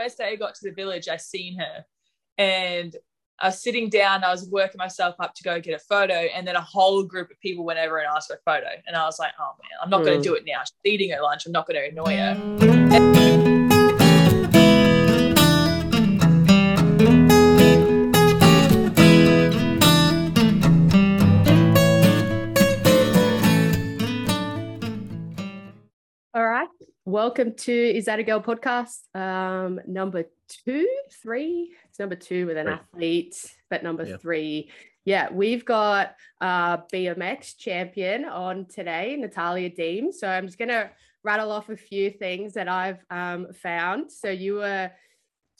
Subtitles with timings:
[0.00, 1.84] first day I got to the village, I seen her,
[2.38, 2.96] and
[3.38, 4.24] I was sitting down.
[4.24, 7.30] I was working myself up to go get a photo, and then a whole group
[7.30, 9.78] of people went over and asked for a photo, and I was like, "Oh man,
[9.82, 10.06] I'm not mm.
[10.06, 10.60] going to do it now.
[10.60, 11.46] She's eating her lunch.
[11.46, 13.59] I'm not going to annoy her." And-
[27.06, 30.24] Welcome to Is That a Girl podcast, um, number
[30.66, 30.86] two,
[31.22, 31.74] three.
[31.88, 32.74] It's number two with an three.
[32.74, 34.18] athlete, but number yeah.
[34.18, 34.70] three.
[35.06, 40.12] Yeah, we've got uh, BMX champion on today, Natalya Diehm.
[40.12, 40.90] So I'm just going to
[41.24, 44.12] rattle off a few things that I've um, found.
[44.12, 44.90] So you were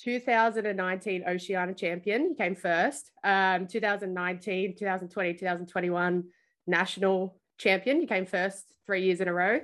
[0.03, 3.13] 2019 Oceania champion, you came first.
[3.25, 6.25] Um, 2019, 2020, 2021
[6.67, 9.61] national champion, you came first three years in a row.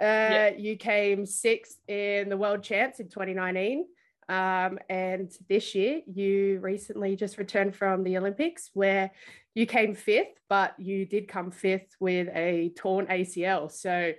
[0.00, 3.86] Uh, You came sixth in the World Champs in 2019.
[4.28, 9.10] Um, and this year, you recently just returned from the Olympics where
[9.54, 13.70] you came fifth, but you did come fifth with a torn ACL.
[13.70, 14.12] So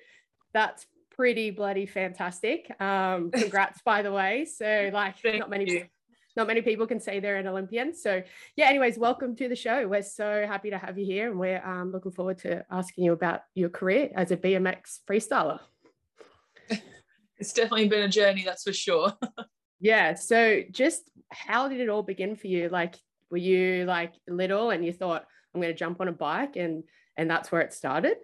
[0.54, 2.70] that's pretty bloody fantastic.
[2.80, 4.46] Um, congrats, by the way.
[4.46, 5.72] So, like, not many.
[5.72, 5.86] You.
[6.36, 7.94] Not many people can say they're an Olympian.
[7.94, 8.24] So,
[8.56, 9.88] yeah, anyways, welcome to the show.
[9.88, 13.14] We're so happy to have you here, and we're um, looking forward to asking you
[13.14, 15.60] about your career as a BMX freestyler
[17.38, 19.14] it's definitely been a journey, that's for sure.
[19.80, 20.14] yeah.
[20.16, 22.70] So just how did it all begin for you?
[22.70, 22.96] Like,
[23.30, 26.84] were you like little and you thought, I'm going to jump on a bike and
[27.16, 28.18] and that's where it started?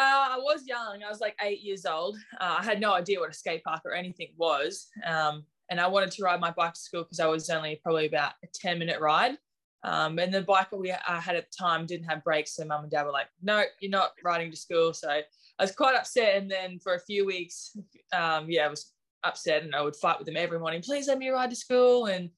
[0.00, 1.02] Uh, I was young.
[1.02, 2.18] I was like eight years old.
[2.38, 4.88] Uh, I had no idea what a skate park or anything was.
[5.04, 8.06] Um, and I wanted to ride my bike to school because I was only probably
[8.06, 9.36] about a 10 minute ride.
[9.84, 12.56] Um, and the bike we I had at the time didn't have brakes.
[12.56, 14.92] So mum and dad were like, no, you're not riding to school.
[14.92, 15.22] So I
[15.60, 16.36] was quite upset.
[16.36, 17.76] And then for a few weeks,
[18.12, 18.92] um, yeah, I was
[19.24, 20.82] upset and I would fight with them every morning.
[20.82, 22.06] Please let me ride to school.
[22.06, 22.30] And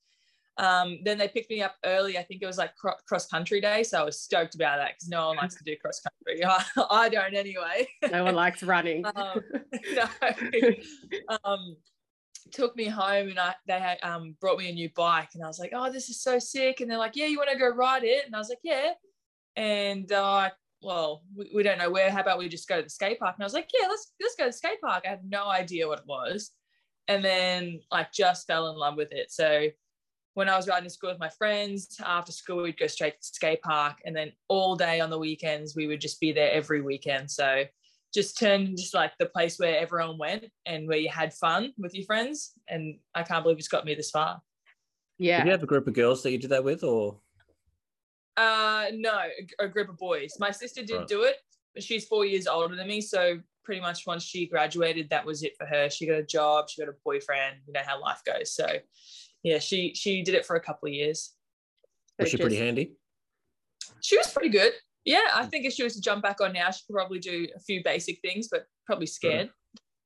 [0.59, 2.19] um, then they picked me up early.
[2.19, 3.83] I think it was like cross country day.
[3.83, 6.45] So I was stoked about that because no one likes to do cross country.
[6.45, 7.89] I, I don't anyway.
[8.11, 9.05] No one likes running.
[9.17, 9.41] um,
[9.95, 10.09] no.
[11.45, 11.77] um,
[12.53, 15.47] took me home and I, they had um, brought me a new bike and I
[15.47, 16.81] was like, oh, this is so sick.
[16.81, 18.27] And they're like, yeah, you want to go ride it?
[18.27, 18.93] And I was like, yeah.
[19.57, 20.51] And uh,
[20.83, 22.11] well, we, we don't know where.
[22.11, 23.37] How about we just go to the skate park?
[23.37, 25.05] And I was like, yeah, let's let's go to the skate park.
[25.07, 26.51] I had no idea what it was,
[27.09, 29.31] and then like just fell in love with it.
[29.31, 29.69] So
[30.35, 33.19] when I was riding to school with my friends, after school we'd go straight to
[33.19, 36.53] the skate park, and then all day on the weekends we would just be there
[36.53, 37.31] every weekend.
[37.31, 37.65] So
[38.13, 41.95] just turned just like the place where everyone went and where you had fun with
[41.95, 42.53] your friends.
[42.69, 44.41] And I can't believe it's got me this far.
[45.19, 45.39] Yeah.
[45.39, 47.21] Did you have a group of girls that you did that with, or?
[48.37, 50.35] Uh, no, a, a group of boys.
[50.39, 51.07] My sister did right.
[51.07, 51.37] do it.
[51.75, 55.45] But she's four years older than me, so pretty much once she graduated, that was
[55.45, 55.89] it for her.
[55.89, 57.59] She got a job, she got a boyfriend.
[57.65, 58.53] You know how life goes.
[58.53, 58.67] So,
[59.45, 61.33] yeah, she she did it for a couple of years.
[62.19, 62.95] Was she pretty handy?
[64.03, 64.73] She was pretty good.
[65.05, 67.49] Yeah, I think if she was to jump back on now, she could probably do
[67.57, 69.51] a few basic things, but probably scared.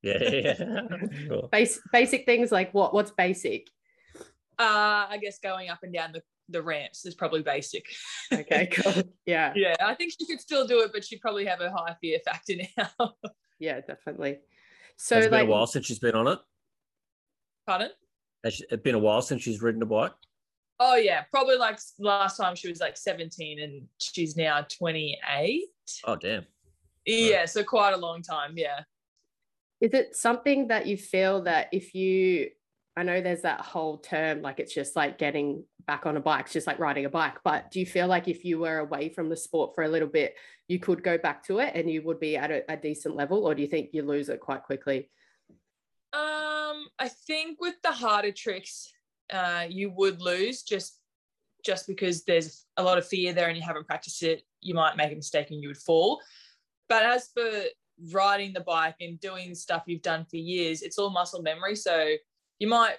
[0.02, 0.54] Yeah, yeah.
[1.28, 1.48] cool.
[1.50, 2.94] Base, basic things like what?
[2.94, 3.68] What's basic?
[4.58, 7.86] Uh, I guess going up and down the the ramps is probably basic.
[8.32, 9.02] Okay, cool.
[9.26, 9.52] Yeah.
[9.54, 12.18] yeah, I think she could still do it, but she'd probably have a high fear
[12.24, 13.12] factor now.
[13.60, 14.38] yeah, definitely.
[14.96, 16.38] So it's like, been a while since she's been on it.
[17.66, 17.90] Pardon?
[18.42, 20.12] It's been a while since she's ridden a bike?
[20.80, 25.64] Oh yeah, probably like last time she was like 17 and she's now 28.
[26.04, 26.46] Oh damn.
[27.06, 27.48] Yeah, right.
[27.48, 28.80] so quite a long time, yeah.
[29.80, 32.50] Is it something that you feel that if you
[32.96, 36.44] I know there's that whole term, like it's just like getting back on a bike,
[36.44, 37.38] it's just like riding a bike.
[37.42, 40.08] But do you feel like if you were away from the sport for a little
[40.08, 40.36] bit,
[40.68, 43.46] you could go back to it and you would be at a, a decent level,
[43.46, 45.10] or do you think you lose it quite quickly?
[46.12, 48.93] Um, I think with the harder tricks,
[49.32, 51.00] uh, you would lose just
[51.64, 54.42] just because there's a lot of fear there and you haven't practiced it.
[54.60, 56.20] You might make a mistake and you would fall.
[56.90, 57.50] But as for
[58.12, 61.74] riding the bike and doing stuff you've done for years, it's all muscle memory.
[61.74, 62.16] So
[62.58, 62.96] you might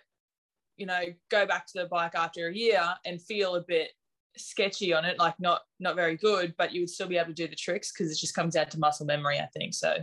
[0.78, 3.92] you know go back to the bike after a year and feel a bit
[4.38, 7.33] sketchy on it like not not very good but you would still be able to
[7.33, 9.95] do the tricks because it just comes down to muscle memory i think so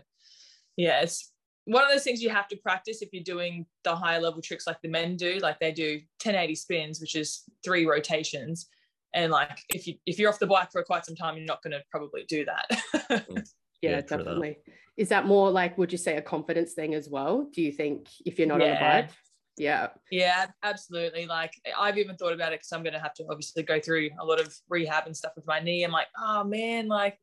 [0.77, 1.32] yeah it's
[1.67, 4.67] one of those things you have to practice if you're doing the higher level tricks
[4.67, 8.69] like the men do like they do 1080 spins which is three rotations
[9.15, 11.63] and like if you if you're off the bike for quite some time you're not
[11.63, 12.67] going to probably do that
[13.11, 13.37] mm.
[13.83, 14.57] yeah, yeah definitely
[14.97, 18.09] is that more like would you say a confidence thing as well do you think
[18.27, 18.67] if you're not yeah.
[18.67, 19.11] on the bike
[19.59, 19.89] yeah.
[20.11, 21.27] Yeah, absolutely.
[21.27, 24.11] Like I've even thought about it because I'm going to have to obviously go through
[24.21, 25.85] a lot of rehab and stuff with my knee.
[25.85, 27.19] I'm like, oh man, like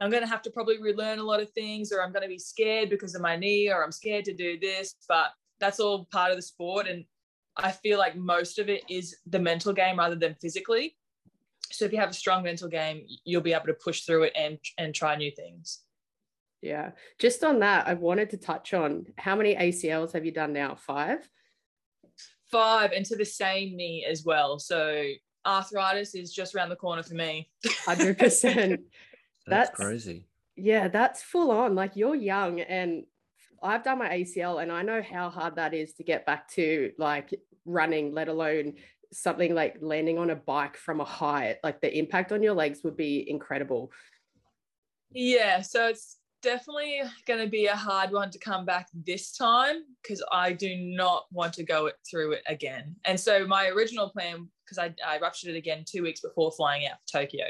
[0.00, 2.28] I'm going to have to probably relearn a lot of things, or I'm going to
[2.28, 4.96] be scared because of my knee, or I'm scared to do this.
[5.08, 5.30] But
[5.60, 6.88] that's all part of the sport.
[6.88, 7.04] And
[7.56, 10.96] I feel like most of it is the mental game rather than physically.
[11.70, 14.32] So if you have a strong mental game, you'll be able to push through it
[14.36, 15.80] and and try new things.
[16.64, 16.92] Yeah.
[17.18, 20.74] Just on that, I wanted to touch on how many ACLs have you done now?
[20.74, 21.28] Five?
[22.50, 24.58] Five, and to the same knee as well.
[24.58, 25.04] So
[25.46, 27.50] arthritis is just around the corner for me.
[27.66, 28.78] 100%.
[29.46, 30.26] That's, That's- crazy.
[30.56, 31.74] Yeah, that's full on.
[31.74, 33.04] Like you're young and
[33.60, 36.92] I've done my ACL and I know how hard that is to get back to
[36.96, 38.74] like running, let alone
[39.12, 41.56] something like landing on a bike from a height.
[41.64, 43.90] Like the impact on your legs would be incredible.
[45.10, 49.76] Yeah, so it's definitely going to be a hard one to come back this time
[50.02, 52.94] because I do not want to go it through it again.
[53.04, 56.86] And so my original plan, because I, I ruptured it again two weeks before flying
[56.86, 57.46] out for Tokyo.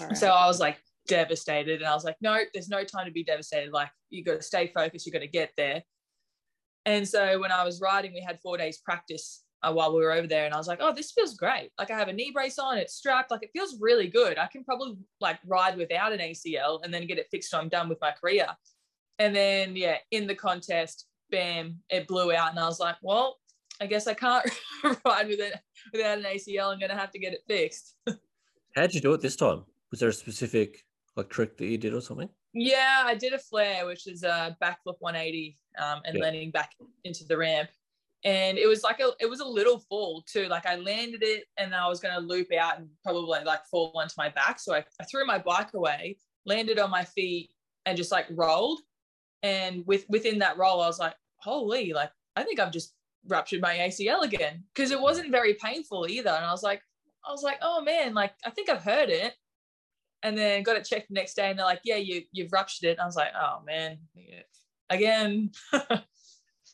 [0.00, 0.16] Right.
[0.16, 0.78] So I was like
[1.08, 3.72] devastated, and I was like, no, there's no time to be devastated.
[3.72, 5.06] Like you got to stay focused.
[5.06, 5.82] You got to get there.
[6.86, 10.12] And so when I was riding, we had four days practice uh, while we were
[10.12, 11.70] over there, and I was like, oh, this feels great.
[11.78, 13.30] Like I have a knee brace on, it's strapped.
[13.30, 14.38] Like it feels really good.
[14.38, 17.50] I can probably like ride without an ACL and then get it fixed.
[17.50, 18.46] So I'm done with my career.
[19.18, 23.38] And then yeah, in the contest, bam, it blew out, and I was like, well,
[23.80, 24.48] I guess I can't
[25.04, 25.54] ride with it
[25.92, 26.72] without an ACL.
[26.72, 27.94] I'm gonna have to get it fixed.
[28.76, 29.64] How'd you do it this time?
[29.90, 30.84] Was there a specific
[31.18, 32.28] like trick that you did or something?
[32.54, 36.22] Yeah, I did a flare, which is a backflip 180 um, and Yeah.
[36.22, 36.72] landing back
[37.04, 37.70] into the ramp.
[38.24, 40.46] And it was like a, it was a little fall too.
[40.48, 43.92] Like I landed it and I was going to loop out and probably like fall
[43.94, 44.58] onto my back.
[44.58, 47.50] So I, I threw my bike away, landed on my feet
[47.86, 48.80] and just like rolled.
[49.42, 52.94] And with within that roll, I was like, holy, like I think I've just
[53.28, 56.30] ruptured my ACL again because it wasn't very painful either.
[56.30, 56.82] And I was like,
[57.24, 59.34] I was like, oh man, like I think I've heard it
[60.22, 62.88] and then got it checked the next day and they're like yeah you you've ruptured
[62.88, 62.92] it.
[62.92, 64.40] And i was like oh man yeah.
[64.90, 65.50] again.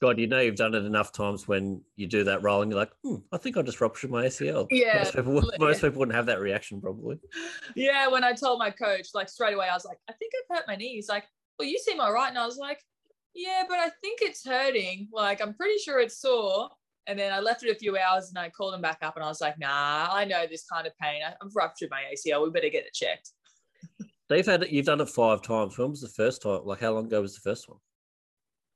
[0.01, 2.79] God, you know you've done it enough times when you do that roll and you're
[2.79, 4.67] like, hmm, I think I just ruptured my ACL.
[4.71, 7.19] Yeah, Most people, would- most people wouldn't have that reaction probably.
[7.77, 10.57] yeah when i told my coach like straight away i was like i think i've
[10.59, 10.97] hurt my knee.
[10.97, 11.25] He's like
[11.59, 12.29] well you seem all right.
[12.29, 12.81] And i was like
[13.35, 15.09] yeah but i think it's hurting.
[15.13, 16.69] Like i'm pretty sure it's sore.
[17.07, 19.25] And then i left it a few hours and i called him back up and
[19.25, 21.23] i was like nah i know this kind of pain.
[21.25, 23.31] I've ruptured my acl we better get it checked
[24.35, 25.79] So you've had it, you've done it five times.
[25.79, 26.63] When was the first time?
[26.65, 27.79] Like how long ago was the first one?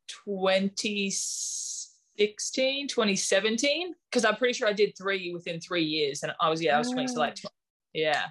[0.06, 6.62] 2016 2017 because i'm pretty sure i did three within three years and i was
[6.62, 7.48] yeah i was 20 so like oh.
[7.48, 7.52] tw-
[7.92, 8.24] yeah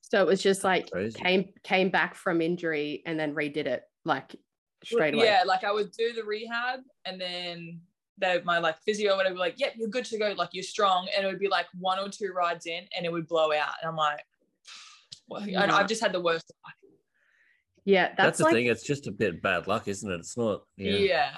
[0.00, 1.20] So it was just like Crazy.
[1.20, 4.34] came came back from injury and then redid it like
[4.82, 5.26] straight away.
[5.26, 7.82] yeah like i would do the rehab and then
[8.16, 11.06] they, my like physio or whatever like yep you're good to go like you're strong
[11.14, 13.74] and it would be like one or two rides in and it would blow out
[13.82, 14.31] and i'm like well, and
[15.44, 15.74] Yeah.
[15.74, 16.74] i've just had the worst luck.
[17.84, 18.66] Yeah, That's, that's, the like thing.
[18.66, 20.20] It's just a bit bad luck, isn't it?
[20.20, 20.62] It's not.
[20.76, 21.30] yeah Yeah.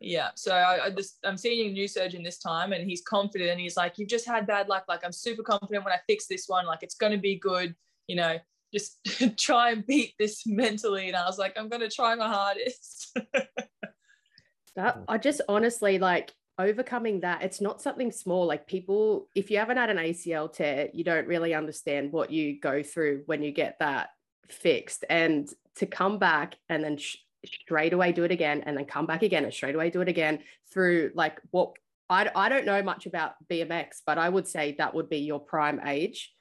[0.00, 3.50] yeah, so I, I just i'm seeing a new surgeon this time and he's confident
[3.50, 6.26] and he's like you've just had bad luck like i'm super confident when i fix
[6.26, 7.74] this one like it's going to be good
[8.06, 8.38] you know
[8.72, 8.98] just
[9.38, 13.16] try and beat this mentally and i was like i'm going to try my hardest
[14.76, 17.42] that I just honestly like overcoming that.
[17.42, 18.46] It's not something small.
[18.46, 22.58] Like people, if you haven't had an ACL tear, you don't really understand what you
[22.60, 24.10] go through when you get that
[24.48, 25.04] fixed.
[25.10, 29.06] And to come back and then sh- straight away do it again, and then come
[29.06, 30.40] back again and straight away do it again
[30.72, 31.74] through like what
[32.08, 35.40] I, I don't know much about BMX, but I would say that would be your
[35.40, 36.32] prime age.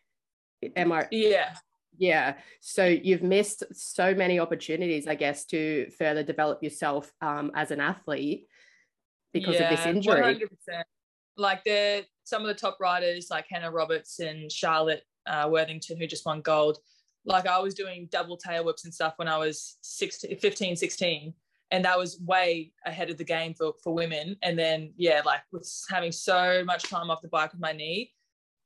[0.76, 1.08] Am I?
[1.12, 1.56] yeah
[1.98, 2.36] Yeah.
[2.62, 7.82] So you've missed so many opportunities, I guess, to further develop yourself um, as an
[7.82, 8.48] athlete
[9.36, 10.48] because of this Yeah, injury.
[10.70, 10.84] 100%.
[11.38, 16.08] Like the some of the top riders like Hannah Roberts and Charlotte uh, Worthington who
[16.08, 16.80] just won gold.
[17.26, 21.34] Like I was doing double tail whips and stuff when I was 16, 15, 16.
[21.72, 24.38] And that was way ahead of the game for, for women.
[24.44, 28.12] And then, yeah, like with having so much time off the bike with my knee,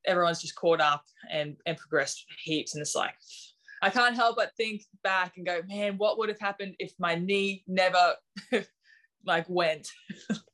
[0.06, 2.76] everyone's just caught up and, and progressed heaps.
[2.76, 3.14] And it's like,
[3.82, 7.16] I can't help but think back and go, man, what would have happened if my
[7.16, 8.16] knee never
[9.26, 9.88] like went?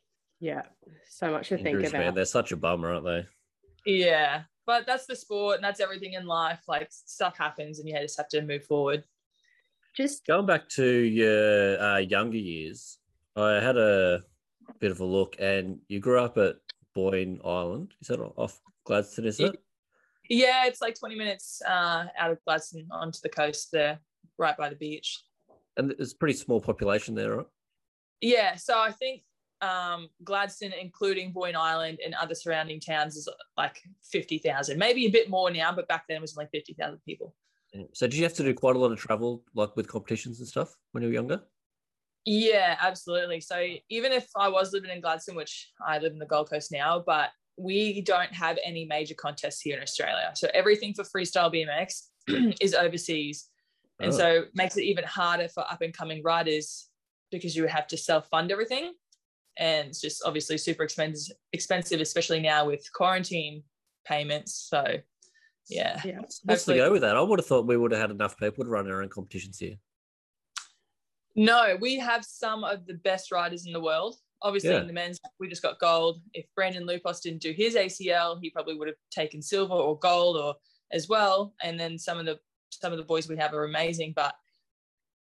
[0.46, 0.62] Yeah.
[1.10, 1.94] So much to think about.
[1.94, 3.25] man, they're such a bummer, aren't they?
[3.88, 6.62] Yeah, but that's the sport and that's everything in life.
[6.68, 9.04] Like stuff happens and you just have to move forward.
[9.98, 13.00] Just Going back to your uh, younger years,
[13.36, 14.22] I had a
[14.80, 16.58] bit of a look, and you grew up at
[16.94, 17.94] Boyne Island.
[18.02, 19.25] Is that off Gladstone?
[19.25, 19.58] Is it?
[20.30, 24.00] Yeah, it's like 20 minutes uh, out of Gladstone onto the coast there,
[24.38, 25.24] right by the beach.
[25.78, 27.48] And there's a pretty small population there, right?
[28.22, 29.22] Yeah, so I think
[29.62, 33.82] um, Gladstone, including Boyne Island and other surrounding towns, is like
[34.12, 37.36] 50,000, maybe a bit more now, but back then it was only 50,000 people.
[37.94, 40.48] So did you have to do quite a lot of travel, like with competitions and
[40.48, 41.42] stuff, when you were younger?
[42.26, 43.42] Yeah, absolutely.
[43.42, 46.72] So even if I was living in Gladstone, which I live in the Gold Coast
[46.72, 50.32] now, but we don't have any major contests here in Australia.
[50.36, 53.50] So everything for freestyle BMX is overseas.
[54.00, 54.18] And oh.
[54.18, 56.90] so makes it even harder for up and coming riders
[57.32, 58.94] because you have to self fund everything.
[59.58, 63.64] And it's just obviously super expensive, expensive, especially now with quarantine
[64.06, 64.68] payments.
[64.70, 64.98] So
[65.70, 66.02] yeah.
[66.04, 66.20] yeah.
[66.44, 67.18] What's the go with that?
[67.18, 69.58] I would have thought we would have had enough people to run our own competitions
[69.58, 69.76] here.
[71.36, 74.16] No, we have some of the best riders in the world.
[74.42, 74.82] Obviously, yeah.
[74.82, 76.22] in the men's, we just got gold.
[76.34, 80.38] If Brandon Loupos didn't do his ACL, he probably would have taken silver or gold
[80.38, 80.56] or
[80.92, 81.54] as well.
[81.64, 84.34] And then some of the some of the boys we have are amazing, but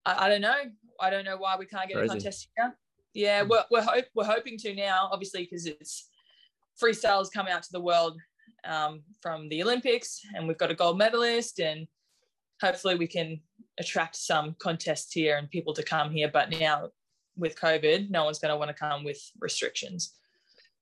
[0.05, 0.55] I, I don't know.
[1.00, 2.08] I don't know why we can't get Crazy.
[2.08, 2.75] a contest here.
[3.15, 6.10] Yeah, we're we're, hope, we're hoping to now, obviously, because it's
[6.81, 8.19] freestyles come out to the world
[8.65, 11.88] um, from the Olympics, and we've got a gold medalist, and
[12.62, 13.39] hopefully we can
[13.79, 16.29] attract some contests here and people to come here.
[16.31, 16.89] But now
[17.38, 20.15] with COVID, no one's going to want to come with restrictions.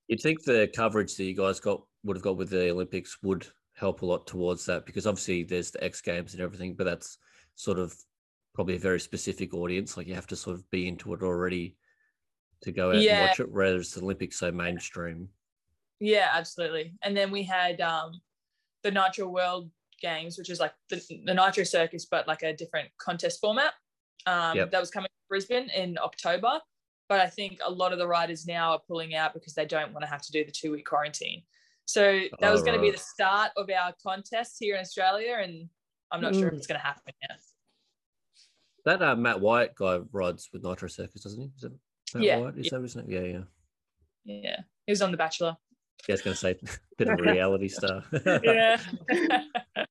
[0.08, 3.48] You'd think the coverage that you guys got would have got with the Olympics would
[3.76, 7.20] help a lot towards that because obviously there's the X Games and everything, but that's
[7.56, 7.96] sort of
[8.56, 9.98] probably a very specific audience.
[9.98, 11.76] Like you have to sort of be into it already
[12.64, 13.20] to go out yeah.
[13.20, 15.30] and watch it, whereas the Olympics so mainstream.
[16.00, 16.94] Yeah, absolutely.
[17.04, 18.20] And then we had um,
[18.84, 19.70] the Nitro World
[20.02, 23.74] Games, which is like the, the Nitro Circus, but like a different contest format.
[24.26, 24.72] Um, yep.
[24.72, 26.60] That was coming to Brisbane in October.
[27.10, 29.94] But I think a lot of the riders now are pulling out because they don't
[29.94, 31.44] want to have to do the two week quarantine.
[31.86, 32.86] So that was going right.
[32.86, 35.70] to be the start of our contest here in Australia, and
[36.12, 36.40] I'm not mm.
[36.40, 36.58] sure if mm.
[36.58, 37.40] it's going to happen yet.
[38.86, 41.50] That uh, Matt White guy rides with Nitro Circus, doesn't he?
[41.58, 41.74] Is it
[42.16, 42.58] Matt yeah, White?
[42.58, 42.70] Is yeah.
[42.72, 43.06] that his name?
[43.10, 43.42] Yeah, yeah.
[44.26, 45.58] Yeah, he was on The Bachelor.
[46.08, 46.56] Yeah, I was going to say a
[46.98, 48.04] bit of a reality star.
[48.44, 48.80] yeah.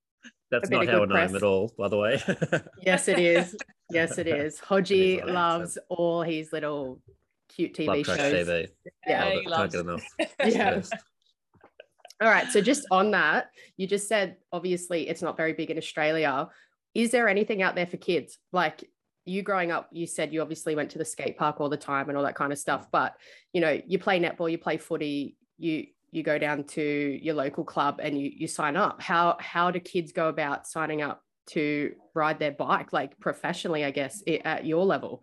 [0.50, 2.22] That's not how I know him at all, by the way.
[2.82, 3.56] yes, it is.
[3.90, 4.60] Yes, it is.
[4.60, 7.00] Hodgie loves all his little
[7.48, 8.18] cute TV Love shows.
[8.18, 8.68] TV.
[9.06, 10.04] Yeah, yeah can't get enough.
[10.44, 10.82] yeah.
[12.20, 12.50] All right.
[12.52, 16.48] So just on that, you just said obviously it's not very big in Australia.
[16.94, 18.38] Is there anything out there for kids?
[18.52, 18.84] Like
[19.24, 22.08] you growing up, you said you obviously went to the skate park all the time
[22.08, 22.86] and all that kind of stuff.
[22.90, 23.14] But
[23.52, 27.64] you know, you play netball, you play footy, you you go down to your local
[27.64, 31.92] club and you you sign up how how do kids go about signing up to
[32.14, 35.22] ride their bike like professionally i guess at your level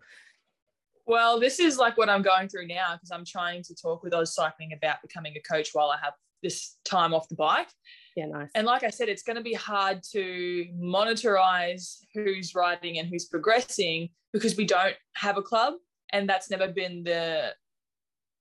[1.06, 4.12] well this is like what i'm going through now because i'm trying to talk with
[4.12, 6.12] AusCycling about becoming a coach while i have
[6.42, 7.68] this time off the bike.
[8.16, 8.48] Yeah nice.
[8.54, 13.26] And like i said it's going to be hard to monitorize who's riding and who's
[13.26, 15.74] progressing because we don't have a club
[16.12, 17.52] and that's never been the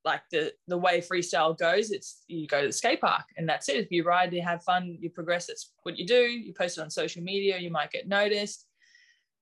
[0.05, 1.91] like the the way freestyle goes.
[1.91, 3.77] It's you go to the skate park and that's it.
[3.77, 5.47] If you ride you have fun you progress.
[5.47, 6.21] That's what you do.
[6.21, 8.65] You post it on social media you might get noticed.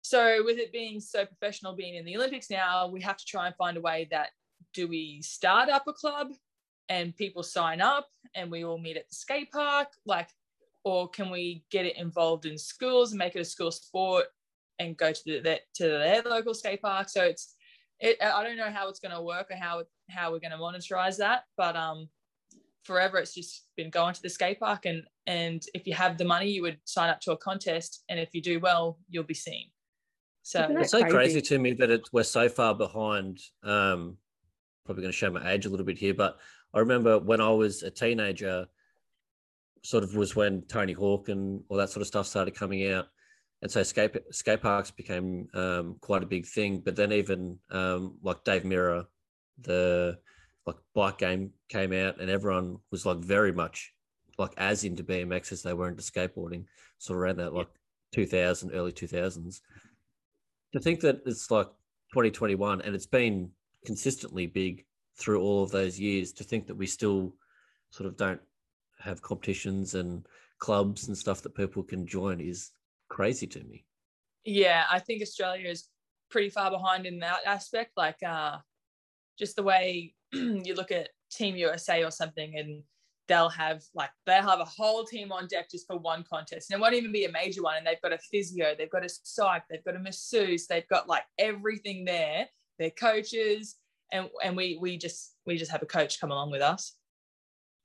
[0.02, 3.48] So with it being so professional being in the olympics now we have to try
[3.48, 4.30] and find a way that
[4.74, 6.28] do we start up a club
[6.90, 10.30] and people sign up and we all meet at the skate park like
[10.84, 14.26] or can we get it involved in schools and make it a school sport
[14.80, 17.56] and go to the, to their local skate park so it's
[18.00, 20.58] it, I don't know how it's going to work or how how we're going to
[20.58, 22.08] monetize that, but um,
[22.84, 26.26] forever it's just been going to the skate park and and if you have the
[26.26, 29.34] money, you would sign up to a contest, and if you do well, you'll be
[29.34, 29.66] seen.
[30.42, 31.14] So it's so crazy?
[31.14, 33.40] crazy to me that it, we're so far behind.
[33.62, 34.18] Um,
[34.86, 36.38] probably going to show my age a little bit here, but
[36.74, 38.68] I remember when I was a teenager,
[39.84, 43.08] sort of was when Tony Hawk and all that sort of stuff started coming out
[43.62, 46.80] and so skate skate parks became um, quite a big thing.
[46.80, 49.06] But then even um, like Dave Mirra,
[49.62, 50.20] the
[50.66, 53.94] like bike game came out, and everyone was like very much
[54.38, 56.66] like as into BMX as they were into skateboarding.
[57.00, 57.70] Sort of around that like
[58.14, 59.62] 2000, early 2000s.
[60.74, 61.68] To think that it's like
[62.14, 63.52] 2021 and it's been
[63.86, 64.86] consistently big
[65.18, 66.32] through all of those years.
[66.34, 67.34] To think that we still
[67.92, 68.42] sort of don't
[69.00, 70.26] have competitions and
[70.60, 72.72] clubs and stuff that people can join is
[73.10, 73.86] crazy to me.
[74.44, 75.90] Yeah, I think Australia is
[76.30, 77.92] pretty far behind in that aspect.
[77.98, 78.58] Like uh,
[79.38, 82.84] just the way you look at Team USA or something, and
[83.28, 86.80] they'll have like they'll have a whole team on deck just for one contest, and
[86.80, 87.78] it won't even be a major one.
[87.78, 91.08] And they've got a physio, they've got a psych, they've got a masseuse, they've got
[91.08, 92.48] like everything there.
[92.80, 93.76] Their coaches,
[94.12, 96.94] and and we we just we just have a coach come along with us.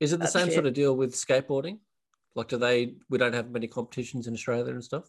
[0.01, 0.55] Is it the That's same it.
[0.55, 1.79] sort of deal with skateboarding?
[2.35, 2.95] Like, do they?
[3.09, 5.05] We don't have many competitions in Australia and stuff.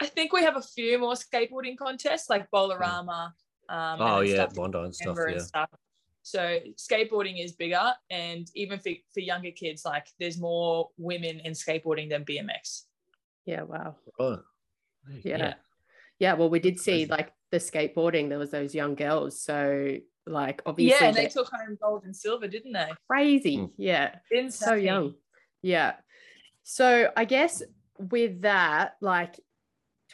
[0.00, 3.32] I think we have a few more skateboarding contests like Bowlarama.
[3.68, 5.16] Um, oh yeah, Bondi and stuff.
[5.18, 5.32] Yeah.
[5.32, 5.70] And stuff.
[6.22, 11.52] So skateboarding is bigger, and even for, for younger kids, like there's more women in
[11.52, 12.82] skateboarding than BMX.
[13.46, 13.62] Yeah.
[13.62, 13.96] Wow.
[14.18, 14.40] Oh.
[15.22, 15.36] Yeah.
[15.36, 15.54] yeah.
[16.18, 16.34] yeah.
[16.34, 19.40] Well, we did see like the skateboarding, there was those young girls.
[19.40, 22.90] So like obviously, yeah, and they took home gold and silver, didn't they?
[23.08, 23.70] Crazy, Mm.
[23.76, 24.68] yeah, Insane.
[24.68, 25.14] so young,
[25.62, 25.94] yeah.
[26.62, 27.62] So I guess
[27.98, 29.36] with that, like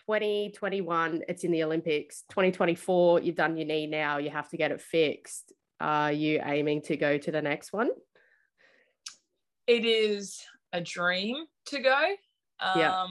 [0.07, 2.25] 2021, it's in the Olympics.
[2.31, 5.53] 2024, you've done your knee now, you have to get it fixed.
[5.81, 7.91] Are you aiming to go to the next one?
[9.67, 12.05] It is a dream to go.
[12.59, 13.07] Um, Yeah.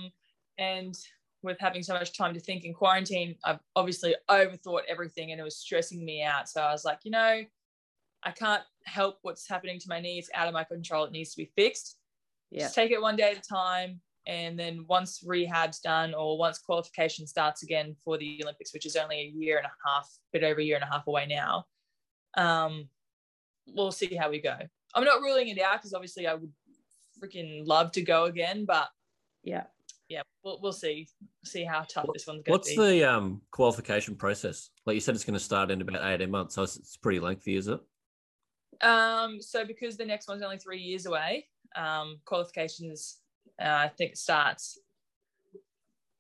[0.58, 0.96] And
[1.42, 5.44] with having so much time to think in quarantine, I've obviously overthought everything and it
[5.44, 6.50] was stressing me out.
[6.50, 7.42] So I was like, you know,
[8.24, 10.20] I can't help what's happening to my knee.
[10.20, 11.06] It's out of my control.
[11.06, 11.98] It needs to be fixed.
[12.52, 14.02] Yeah, Just take it one day at a time.
[14.28, 18.96] And then once rehab's done or once qualification starts again for the Olympics, which is
[18.96, 21.66] only a year and a half, bit over a year and a half away now,
[22.38, 22.90] um,
[23.74, 24.56] we'll see how we go.
[24.94, 26.52] I'm not ruling it out because obviously I would
[27.20, 28.90] freaking love to go again, but
[29.44, 29.64] yeah.
[30.10, 31.08] Yeah, we'll, we'll see
[31.46, 32.52] see how tough this one's going to be.
[32.52, 34.72] What's the um, qualification process?
[34.86, 36.56] Like you said, it's going to start in about 18 months.
[36.56, 37.80] So it's, it's pretty lengthy, is it?
[38.82, 43.18] Um, so because the next one's only three years away, um, qualifications
[43.62, 44.80] uh, I think starts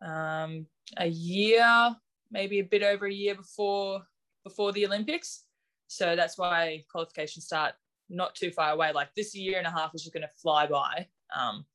[0.05, 0.67] um,
[0.98, 1.96] a year,
[2.31, 4.01] maybe a bit over a year before
[4.43, 5.46] before the Olympics.
[5.88, 7.74] So that's why qualifications start
[8.10, 8.91] not too far away.
[8.93, 11.08] Like this year and a half is just going to fly by.
[11.36, 11.65] Um,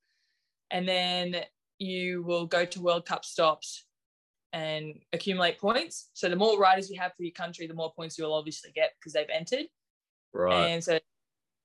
[0.71, 1.44] and then
[1.85, 3.85] you will go to World Cup stops
[4.53, 6.11] and accumulate points.
[6.14, 8.93] So the more riders you have for your country, the more points you'll obviously get
[8.99, 9.67] because they've entered.
[10.33, 10.69] Right.
[10.69, 10.99] And so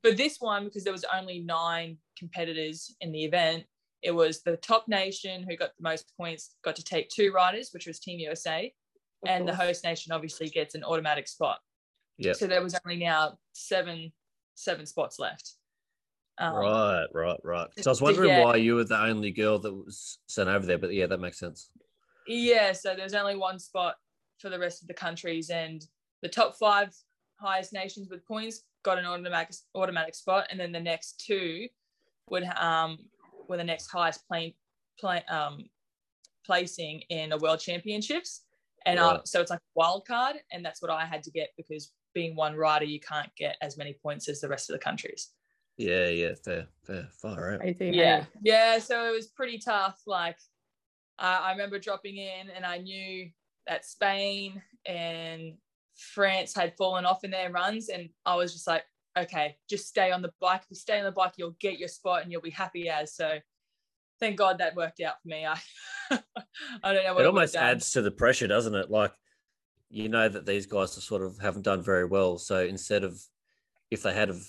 [0.04, 3.66] for this one, because there was only nine competitors in the event,
[4.02, 7.70] it was the top nation who got the most points got to take two riders,
[7.74, 8.74] which was Team USA,
[9.24, 11.60] of and the host nation obviously gets an automatic spot.
[12.18, 12.34] yeah.
[12.34, 14.12] So there was only now seven
[14.56, 15.54] seven spots left.
[16.40, 17.68] Um, right, right, right.
[17.80, 18.46] So I was wondering yeah.
[18.46, 21.38] why you were the only girl that was sent over there, but yeah, that makes
[21.38, 21.70] sense.
[22.28, 23.96] Yeah, so there's only one spot
[24.40, 25.86] for the rest of the countries, and
[26.22, 26.96] the top five
[27.36, 31.68] highest nations with points got an automatic automatic spot, and then the next two
[32.30, 32.98] would um
[33.50, 34.54] were the next highest plane
[34.98, 35.66] play um
[36.46, 38.44] placing in a world championships,
[38.86, 39.28] and uh, Right.
[39.28, 42.36] so it's like a wild card, and that's what I had to get because being
[42.36, 45.32] one rider, you can't get as many points as the rest of the countries.
[45.80, 47.62] Yeah, yeah, fair, fair, far out.
[47.80, 50.38] Yeah yeah so it was pretty tough like
[51.20, 53.30] uh, i remember dropping in and i knew
[53.68, 55.54] that spain and
[55.96, 58.84] france had fallen off in their runs and i was just like
[59.18, 61.88] okay just stay on the bike if you stay on the bike you'll get your
[61.88, 63.38] spot and you'll be happy as so
[64.20, 65.60] thank god that worked out for me i
[66.84, 68.90] i don't know what It I almost adds to the pressure, doesn't it?
[68.90, 69.14] Like
[69.90, 72.38] you know that these guys are sort of haven't done very well.
[72.38, 73.22] So instead of
[73.92, 74.44] if they had have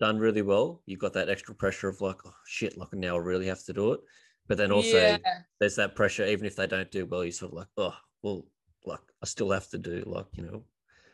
[0.00, 3.18] done really well, you've got that extra pressure of like, oh shit, like now I
[3.20, 4.00] really have to do it.
[4.46, 5.18] But then also yeah
[5.60, 8.46] there's that pressure, even if they don't do well, you sort of like, oh, well,
[8.84, 10.64] like I still have to do like, you know,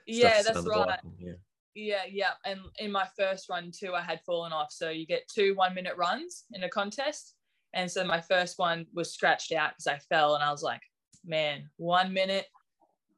[0.06, 1.32] yeah that's right and- Yeah.
[1.76, 2.30] Yeah, yeah.
[2.44, 4.70] And in my first run too, I had fallen off.
[4.70, 7.34] So you get two one minute runs in a contest.
[7.72, 10.82] And so my first one was scratched out because I fell and I was like,
[11.24, 12.46] man, one minute,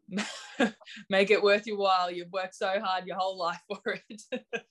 [1.10, 2.10] make it worth your while.
[2.10, 4.22] You've worked so hard your whole life for it.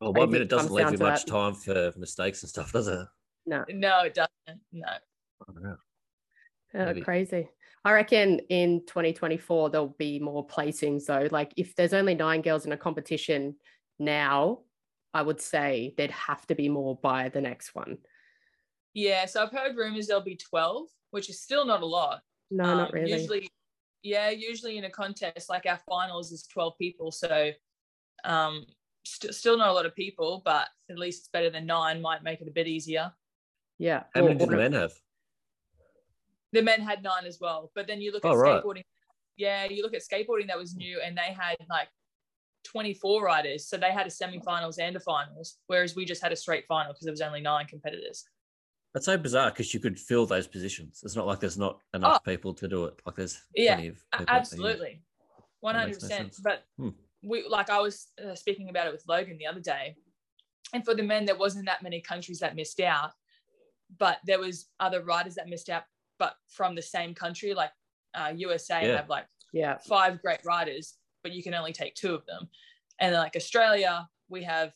[0.00, 1.30] Well, one minute doesn't leave you much that.
[1.30, 3.06] time for mistakes and stuff, does it?
[3.46, 4.60] No, no, it doesn't.
[4.72, 5.76] No.
[6.78, 7.48] uh, crazy.
[7.84, 11.28] I reckon in 2024 there'll be more placings though.
[11.30, 13.56] Like if there's only nine girls in a competition
[13.98, 14.60] now,
[15.12, 17.98] I would say there'd have to be more by the next one.
[18.94, 19.26] Yeah.
[19.26, 22.20] So I've heard rumors there'll be 12, which is still not a lot.
[22.50, 23.12] No, Um, not really.
[23.12, 23.50] Usually,
[24.02, 27.10] yeah, usually in a contest like our finals is 12 people.
[27.10, 27.50] So
[28.24, 28.66] um,
[29.04, 32.22] st- still not a lot of people, but at least it's better than nine, might
[32.22, 33.12] make it a bit easier.
[33.78, 34.04] yeah.
[34.14, 34.92] How many Or- did the men have?
[36.52, 37.70] The men had nine as well.
[37.74, 38.62] But then you look at Oh, right.
[38.62, 38.82] skateboarding.
[39.36, 41.88] Yeah, you look at skateboarding that was new and they had like
[42.64, 43.66] 24 riders.
[43.68, 46.92] So they had a semi-finals and a finals, whereas we just had a straight final
[46.92, 48.24] because there was only nine competitors.
[48.92, 51.00] That's so bizarre because you could fill those positions.
[51.04, 53.00] It's not like there's not enough people to do it.
[53.06, 53.50] Like there's Oh.
[53.54, 54.40] Yeah, plenty of people out there, yeah.
[54.40, 55.02] Absolutely.
[55.64, 56.36] Hundred makes percent.
[56.42, 56.88] But Hmm.
[57.22, 59.96] We like I was uh, speaking about it with Logan the other day,
[60.72, 63.12] and for the men there wasn't that many countries that missed out,
[63.98, 65.84] but there was other riders that missed out,
[66.18, 67.54] but from the same country.
[67.54, 67.72] Like
[68.14, 68.96] uh, USA Yeah.
[68.96, 69.78] have like Yeah.
[69.88, 72.48] five great riders, but you can only take two of them,
[72.98, 74.72] and then like Australia we have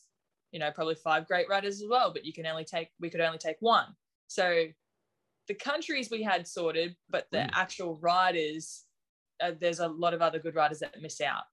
[0.53, 3.21] you know probably five great riders as well, but you can only take we could
[3.21, 3.95] only take one.
[4.29, 4.67] So
[5.47, 7.51] the countries we had sorted, but the Mm.
[7.53, 8.85] actual riders,
[9.41, 11.45] uh, there's a lot of other good riders that miss out.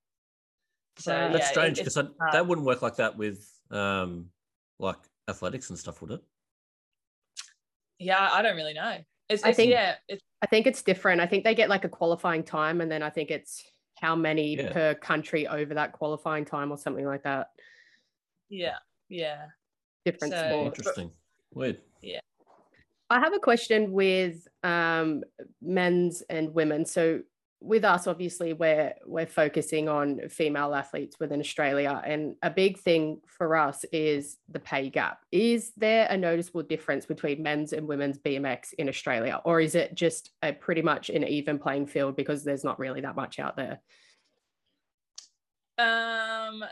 [0.97, 1.17] So Wow.
[1.27, 2.09] yeah, That's it- strange because hard.
[2.33, 4.29] that wouldn't work like that with um
[4.79, 4.97] like
[5.29, 6.21] athletics and stuff, would it?
[7.99, 8.97] yeah, I don't really know.
[9.29, 11.21] It's, I it's think- yeah, it's I think it's different.
[11.21, 13.63] I think they get like a qualifying time and then I think it's
[13.99, 14.73] how many Yeah.
[14.73, 17.51] per country over that qualifying time or something like that.
[18.49, 18.77] Yeah,
[19.07, 19.45] yeah.
[20.03, 20.65] Different So- sport.
[20.77, 21.11] Interesting.
[21.53, 21.79] Weird.
[22.01, 22.21] Yeah.
[23.11, 25.23] I have a question with um,
[25.61, 26.85] men's and women.
[26.85, 27.21] So
[27.61, 33.21] with us, obviously, we're we're focusing on female athletes within Australia, and a big thing
[33.27, 35.19] for us is the pay gap.
[35.31, 39.93] Is there a noticeable difference between men's and women's BMX in Australia, or is it
[39.93, 43.55] just a pretty much an even playing field because there's not really that much out
[43.55, 43.79] there?
[45.77, 46.63] Um,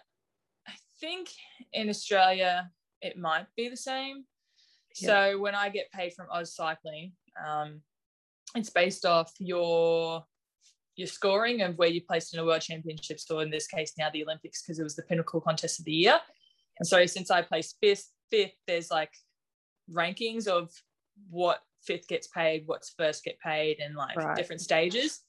[0.68, 1.30] I think
[1.72, 2.72] in Australia
[3.02, 4.26] it might be the same.
[4.94, 7.12] So when I get paid from AusCycling,
[7.48, 7.82] um,
[8.56, 10.26] it's based off your
[11.00, 14.10] your scoring of where you placed in a world championships or in this case now
[14.12, 16.20] the Olympics because it was the pinnacle contest of the year.
[16.78, 19.14] And so since I placed fifth, fifth, there's like
[19.92, 20.72] rankings of
[21.30, 24.36] what fifth gets paid, what's first get paid, and like Right.
[24.36, 25.22] different stages.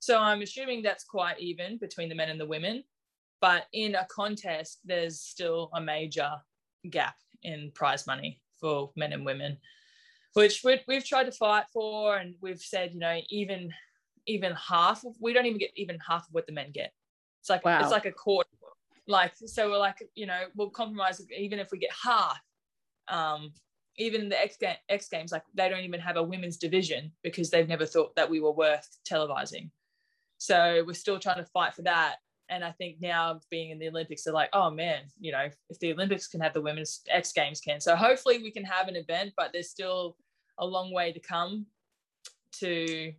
[0.00, 2.82] So I'm assuming that's quite even between the men and the women.
[3.40, 6.30] But in a contest, there's still a major
[6.90, 9.58] gap in prize money for men and women,
[10.32, 13.72] which we we've tried to fight for, and we've said, you know, even
[14.26, 16.92] even half of we don't even get even half of what the men get.
[17.40, 17.80] It's like Wow.
[17.80, 18.48] it's like a quarter.
[19.06, 22.40] Like so, we're like, you know, we'll compromise even if we get half.
[23.08, 23.52] Um,
[23.96, 27.50] even the X, Ga- X Games, like they don't even have a women's division because
[27.50, 29.70] they've never thought that we were worth televising.
[30.38, 32.16] So we're still trying to fight for that.
[32.48, 35.78] And I think now being in the Olympics, they're like, oh man, you know, if
[35.78, 37.80] the Olympics can have the women's X Games can.
[37.80, 40.16] So hopefully we can have an event, but there's still
[40.58, 41.66] a long way to come
[42.60, 43.12] to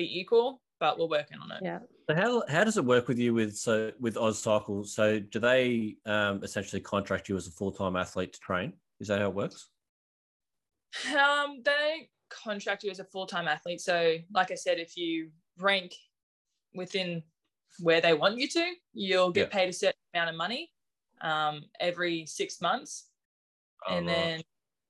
[0.00, 1.60] be equal, but we're working on it.
[1.62, 1.78] Yeah.
[2.08, 4.84] So how how does it work with you with so with Oz Cycle?
[4.84, 8.72] So do they um, essentially contract you as a full time athlete to train?
[9.00, 9.68] Is that how it works?
[11.16, 13.80] Um, they contract you as a full time athlete.
[13.80, 15.94] So, like I said, if you rank
[16.74, 17.22] within
[17.78, 19.58] where they want you to, you'll get Yeah.
[19.58, 20.72] paid a certain amount of money
[21.20, 23.10] um, every six months.
[23.86, 24.14] Oh, and right.
[24.14, 24.42] then,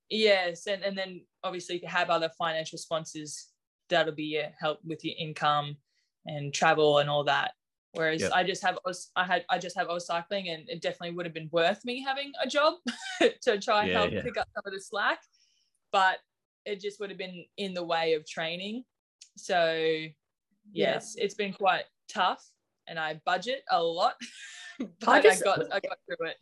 [0.09, 3.50] yes, and, and then obviously, if you have other financial sponsors,
[3.91, 5.77] that'll be your help with your income
[6.27, 7.53] and travel and all that.
[7.93, 8.33] Whereas Yep.
[8.35, 11.35] I just have Oz- I had I just have AusCycling, and it definitely would have
[11.35, 12.75] been worth me having a job
[13.43, 14.23] to try and Yeah, help yeah.
[14.23, 15.21] pick up some of the slack,
[15.93, 16.19] but
[16.65, 18.85] it just would have been in the way of training.
[19.37, 20.05] So
[20.73, 22.45] yes, it's been quite tough,
[22.87, 24.15] and I budget a lot,
[24.79, 26.37] but I, just- got I got through it.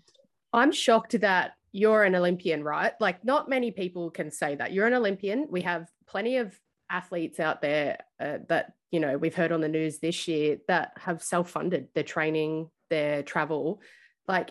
[0.52, 2.92] I'm shocked that you're an Olympian, right?
[3.00, 4.72] Like, not many people can say that.
[4.72, 5.46] You're an Olympian.
[5.50, 6.58] We have plenty of
[6.90, 10.92] athletes out there uh, that, you know, we've heard on the news this year that
[10.98, 13.81] have self funded their training, their travel.
[14.27, 14.51] Like,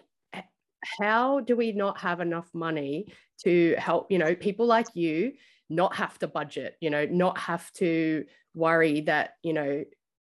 [0.99, 3.07] how do we not have enough money
[3.43, 5.33] to help, you know, people like you
[5.69, 9.83] not have to budget, you know, not have to worry that, you know,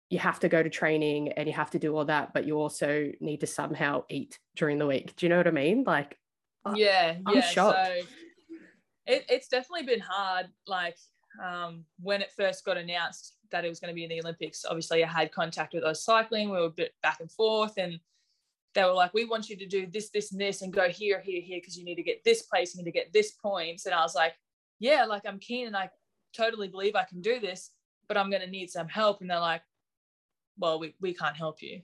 [0.09, 2.57] you have to go to training and you have to do all that, but you
[2.57, 5.15] also need to somehow eat during the week.
[5.15, 5.83] Do you know what I mean?
[5.85, 6.17] Like,
[6.75, 7.77] yeah I'm yeah shocked.
[7.77, 7.93] so
[9.05, 10.97] it, it's definitely been hard like
[11.43, 14.65] um, when it first got announced that it was going to be in the olympics
[14.65, 17.99] obviously i had contact with AusCycling we were a bit back and forth and
[18.73, 21.21] they were like we want you to do this this and this and go here
[21.21, 23.85] here here because you need to get this place you need to get this points
[23.85, 24.33] and i was like
[24.79, 25.89] yeah like i'm keen and i
[26.35, 27.71] totally believe i can do this
[28.07, 29.61] but i'm going to need some help and they're like
[30.59, 31.81] well we, we can't help you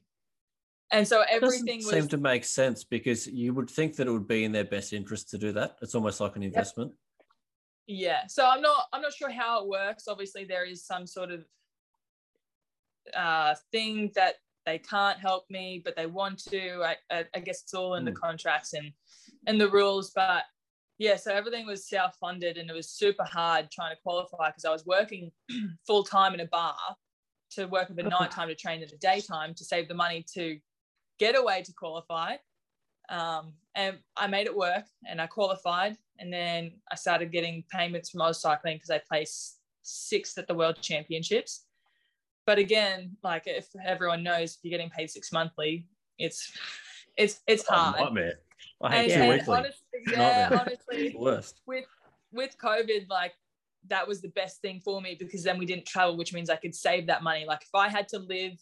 [0.94, 4.28] and so everything was seem to make sense because you would think that it would
[4.28, 5.76] be in their best interest to do that.
[5.82, 6.92] It's almost like an investment.
[7.88, 11.32] Yeah so i'm not i'm not sure how it works obviously there is some sort
[11.32, 11.46] of
[13.15, 17.62] uh thing that they can't help me but they want to i, I, I guess
[17.63, 18.15] it's all in the Mm.
[18.15, 18.91] contracts and
[19.48, 20.43] and the rules but
[20.98, 24.72] yeah so everything was self-funded and it was super hard trying to qualify because i
[24.72, 25.32] was working
[25.88, 26.78] full time in a bar
[27.52, 28.10] to work at the Oh.
[28.10, 30.60] night time to train at the daytime to save the money to
[31.19, 32.36] get away to qualify
[33.10, 35.98] um, and I made it work and I qualified.
[36.19, 40.78] And then I started getting payments from AusCycling because I placed sixth at the World
[40.82, 41.65] Championships.
[42.45, 46.52] But again, like if everyone knows, if you're getting paid six monthly, it's
[47.17, 47.99] it's it's Oh, hard.
[47.99, 48.34] nightmare.
[48.82, 49.54] I And, hate two and weekly.
[49.58, 50.17] honestly, yeah,
[50.49, 50.60] Nightmare.
[50.62, 51.62] honestly, the worst.
[51.65, 51.86] with
[52.32, 53.34] with COVID, like
[53.88, 56.56] that was the best thing for me because then we didn't travel, which means I
[56.56, 57.45] could save that money.
[57.45, 58.54] Like if I had to live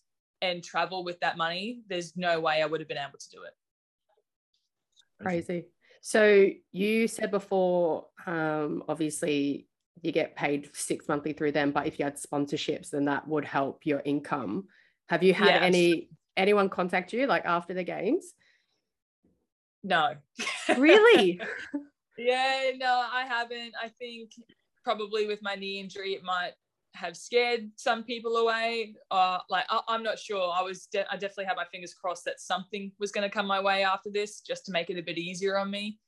[0.42, 3.44] and travel with that money, there's no way I would have been able to do
[3.44, 3.54] it.
[5.22, 5.66] crazy.
[6.02, 9.68] So you said before, um, obviously
[10.02, 13.46] you get paid six monthly through them, but if you had sponsorships, then that would
[13.46, 14.68] help your income.
[15.10, 15.64] Have you had Yes.
[15.64, 18.34] any anyone contact you like after the games?
[19.84, 20.16] No.
[20.78, 21.40] Really?
[22.18, 23.74] Yeah, no, I haven't.
[23.82, 24.32] I think
[24.84, 26.52] probably with my knee injury, it might
[26.94, 28.96] have scared some people away.
[29.10, 30.52] Uh, like I, am not sure.
[30.54, 33.48] I was de- I definitely had my fingers crossed that something was going to come
[33.48, 36.00] my way after this, just to make it a bit easier on me.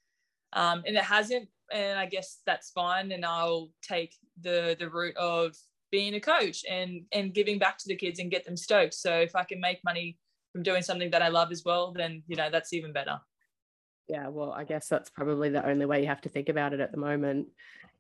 [0.54, 3.12] Um, and it hasn't, and I guess that's fine.
[3.12, 5.56] And I'll take the the route of
[5.91, 8.93] being a coach and and giving back to the kids and get them stoked.
[8.93, 10.17] So if I can make money
[10.52, 13.19] from doing something that I love as well, then you know that's even better.
[14.08, 16.82] Yeah, well, I guess that's probably the only way you have to think about it
[16.82, 17.48] at the moment.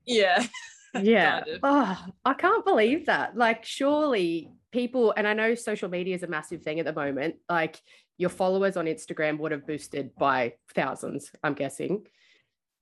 [0.05, 0.45] Yeah.
[1.01, 1.43] yeah.
[1.61, 3.37] Oh, I can't believe that.
[3.37, 7.35] Like, surely people, and I know social media is a massive thing at the moment.
[7.49, 7.79] Like,
[8.17, 12.05] your followers on Instagram would have boosted by thousands, I'm guessing.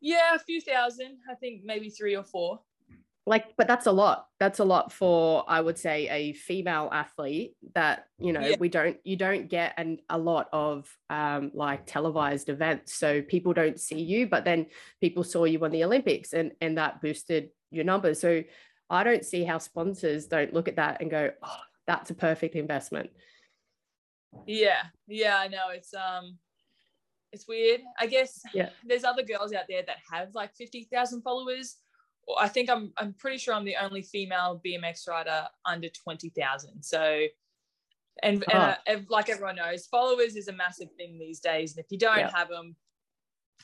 [0.02, 1.20] Yeah, a few thousand.
[1.30, 2.62] I think maybe three or four
[3.26, 7.56] like but that's a lot that's a lot for i would say a female athlete
[7.76, 8.56] that you know yeah.
[8.60, 13.54] we don't you don't get an, a lot of um, like televised events so people
[13.54, 14.66] don't see you but then
[15.00, 18.44] people saw you on the olympics and and that boosted your numbers so
[18.90, 21.58] i don't see how sponsors don't look at that and go oh,
[21.88, 23.10] that's a perfect investment
[24.46, 26.38] yeah yeah i know it's um
[27.32, 31.78] it's weird i guess yeah there's other girls out there that have like 50,000 followers
[32.28, 36.30] Or I think I'm I'm pretty sure I'm the only female BMX rider under twenty
[36.30, 36.84] thousand.
[36.84, 37.26] So,
[38.22, 41.76] and and uh, like everyone knows, followers is a massive thing these days.
[41.76, 42.32] And if you don't yeah.
[42.34, 42.76] have them,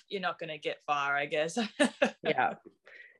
[0.10, 1.58] you're not going to get far, I guess.
[2.24, 2.56] yeah.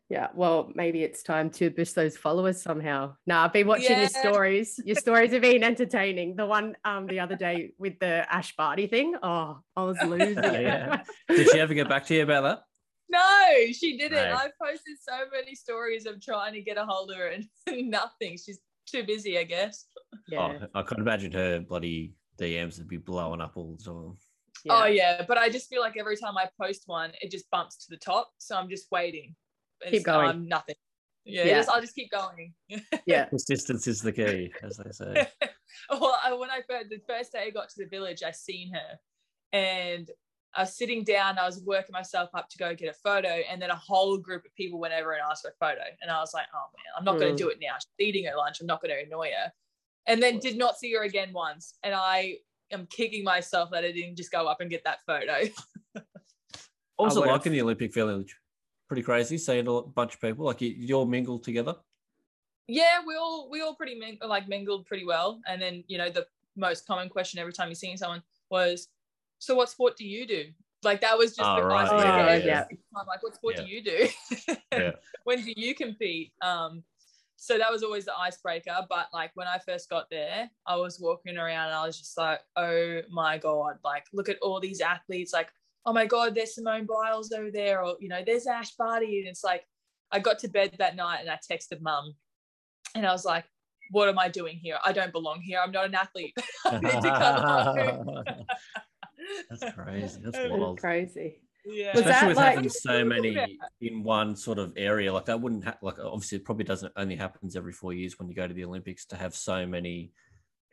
[0.10, 3.16] Yeah, well, maybe it's time to boost those followers somehow.
[3.26, 4.02] Now, I've been watching yeah.
[4.02, 4.80] your stories.
[4.86, 6.38] Your stories have been entertaining.
[6.38, 9.16] The one um the other day with the Ash Barty thing.
[9.22, 10.44] Oh, I was losing.
[10.44, 11.04] yeah.
[11.28, 12.60] Did she ever get back to you about that?
[13.10, 14.30] No, she didn't.
[14.30, 14.36] No.
[14.36, 17.46] I've posted so many stories of trying to get a hold of her and
[17.90, 18.38] nothing.
[18.38, 19.86] She's too busy, I guess.
[20.30, 20.60] Yeah.
[20.62, 24.18] Oh, I could imagine her bloody DMs would be blowing up all the time.
[24.64, 24.74] Yeah.
[24.74, 27.86] Oh yeah, but I just feel like every time I post one, it just bumps
[27.86, 28.30] to the top.
[28.38, 29.36] So I'm just waiting.
[29.82, 30.30] It's, keep going.
[30.30, 30.76] Um, nothing.
[31.26, 31.58] Yeah, yeah.
[31.58, 32.54] Just, I'll just keep going.
[33.06, 35.28] yeah, persistence is the key, as they say.
[35.90, 38.72] well, I, when I first, the first day I got to the village, I seen
[38.74, 39.00] her,
[39.52, 40.10] and
[40.56, 43.62] I was sitting down, I was working myself up to go get a photo, and
[43.62, 45.84] then a whole group of people went over and asked for a photo.
[46.02, 47.20] And I was like, oh man, I'm not mm.
[47.20, 47.76] going to do it now.
[47.76, 48.62] She's eating her lunch.
[48.62, 49.52] I'm not going to annoy her.
[50.08, 51.76] And then did not see her again once.
[51.84, 52.38] And I
[52.72, 55.44] am kicking myself that I didn't just go up and get that photo.
[56.98, 58.36] also, like in the Olympic Village,
[58.88, 61.76] pretty crazy seeing a bunch of people like you, you all mingled together.
[62.68, 65.40] Yeah, we all we all pretty ming- like mingled pretty well.
[65.48, 68.88] And then you know the most common question every time you're seeing someone was,
[69.40, 70.46] so what sport do you do?
[70.84, 71.88] Like that was just oh, the right.
[71.90, 72.66] Oh, yeah, yeah.
[72.96, 73.64] I'm like, what sport yeah.
[73.64, 74.08] do you do?
[74.72, 74.92] yeah.
[75.24, 76.34] When do you compete?
[76.42, 76.84] Um,
[77.38, 78.76] so that was always the icebreaker.
[78.90, 82.18] But like when I first got there, I was walking around and I was just
[82.18, 85.34] like, oh my God, like look at all these athletes.
[85.34, 85.50] Like,
[85.88, 89.20] oh my God, there's Simone Biles over there, or you know, there's Ash Barty.
[89.20, 89.64] And it's like
[90.12, 92.14] I got to bed that night and I texted mum
[92.94, 93.46] and I was like,
[93.92, 94.78] what am I doing here?
[94.86, 95.60] I don't belong here.
[95.64, 96.36] I'm not an athlete.
[96.66, 98.46] I need to come.
[99.50, 100.20] That's crazy.
[100.24, 100.80] That's wild.
[100.80, 101.42] Crazy.
[101.66, 101.94] Yeah.
[101.94, 102.56] Was Especially with like...
[102.56, 106.46] having so many in one sort of area, like that wouldn't ha- like obviously it
[106.46, 109.34] probably doesn't only happens every four years when you go to the Olympics to have
[109.34, 110.12] so many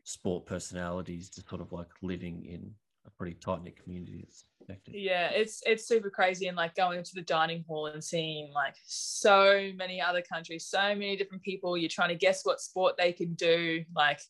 [0.03, 2.73] sport personalities just sort of like living in
[3.07, 4.25] a pretty tight knit community.
[4.27, 4.45] It's
[4.87, 8.77] yeah, it's it's super crazy and like going to the dining hall and seeing like
[8.87, 11.77] so many other countries, so many different people.
[11.77, 13.85] You're trying to guess what sport they can do.
[13.95, 14.21] Like,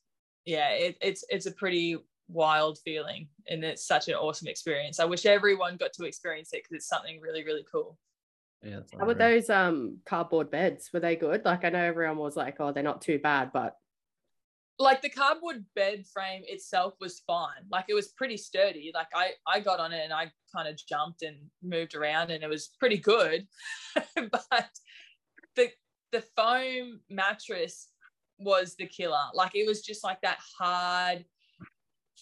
[0.45, 4.99] yeah, it, it's it's a pretty wild feeling and it's such an awesome experience.
[4.99, 7.99] I wish everyone got to experience it because it's something really, really cool.
[8.63, 8.81] Yeah.
[8.99, 10.91] How were those um cardboard beds?
[10.93, 11.45] Were they good?
[11.45, 13.77] Like I know everyone was like, oh, they're not too bad, but
[14.79, 17.65] like the cardboard bed frame itself was fine.
[17.71, 18.91] Like it was pretty sturdy.
[18.95, 22.43] Like I I got on it and I kind of jumped and moved around and
[22.43, 23.47] it was pretty good.
[24.17, 24.71] but
[25.57, 25.71] the
[26.13, 27.89] the foam mattress
[28.39, 29.27] was the killer.
[29.33, 31.25] Like it was just like that hard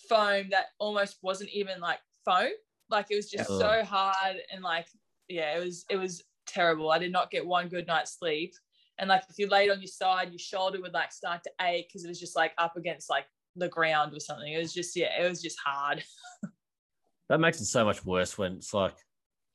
[0.08, 2.50] foam that almost wasn't even like foam.
[2.90, 3.58] Like it was just yeah.
[3.58, 4.88] so hard and like
[5.28, 6.90] yeah, it was it was terrible.
[6.90, 8.54] I did not get one good night's sleep.
[8.98, 11.88] And like if you laid on your side, your shoulder would like start to ache
[11.88, 13.26] because it was just like up against like
[13.56, 14.52] the ground or something.
[14.52, 16.02] It was just yeah, it was just hard.
[17.28, 18.94] that makes it so much worse when it's like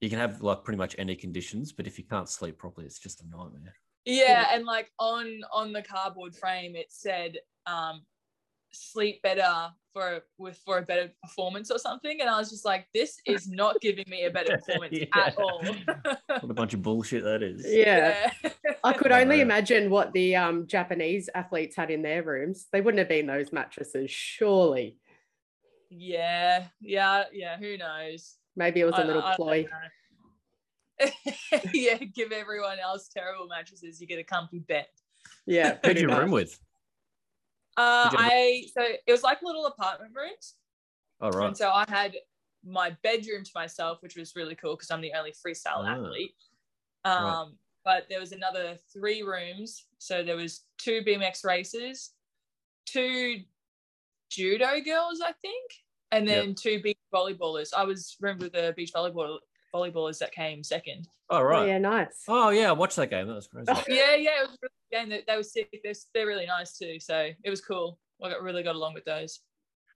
[0.01, 2.99] you can have like pretty much any conditions, but if you can't sleep properly, it's
[2.99, 3.73] just a nightmare.
[4.05, 8.03] Yeah, and like on on the cardboard frame, it said um,
[8.71, 12.21] sleep better for with for a better performance or something.
[12.21, 15.05] And i was just like this is not giving me a better performance yeah.
[15.15, 15.63] at all.
[16.27, 17.65] What a bunch of bullshit that is.
[17.67, 18.51] Yeah, yeah.
[18.83, 22.67] i could only imagine what the um, japanese athletes had in their rooms.
[22.71, 24.97] They wouldn't have been those mattresses surely.
[25.89, 26.65] Yeah.
[26.81, 27.23] Yeah.
[27.33, 27.57] Yeah.
[27.57, 28.35] Who knows?
[28.55, 29.65] Maybe it was a little I, ploy.
[31.73, 31.97] yeah.
[31.97, 34.01] Give everyone else terrible mattresses.
[34.01, 34.87] You get a comfy bed.
[35.45, 35.71] Yeah.
[35.71, 36.59] Who'd pretty you room with?
[37.77, 40.55] Uh, Did you have I so it was like little apartment rooms,
[41.21, 41.47] All right.
[41.47, 42.15] and so I had
[42.65, 45.93] my bedroom to myself, which was really cool because I'm the only freestyle Ah.
[45.95, 46.35] athlete.
[47.05, 52.13] Um, but there was another three rooms, so there was two BMX races,
[52.85, 53.43] two
[54.29, 55.71] judo girls, I think,
[56.11, 57.73] and then two beach volleyballers.
[57.73, 59.37] I was roomed with the beach volleyball
[59.73, 61.07] volleyballers that came second.
[61.29, 61.67] Oh, right.
[61.67, 62.23] yeah, nice.
[62.27, 63.27] Oh yeah, I watched that game.
[63.27, 63.65] That was crazy.
[63.87, 65.09] Yeah, yeah, it was really good game.
[65.09, 65.79] They, they were sick.
[65.83, 66.99] They're, they're really nice too.
[66.99, 67.99] So it was cool.
[68.23, 69.41] I got really got along with those.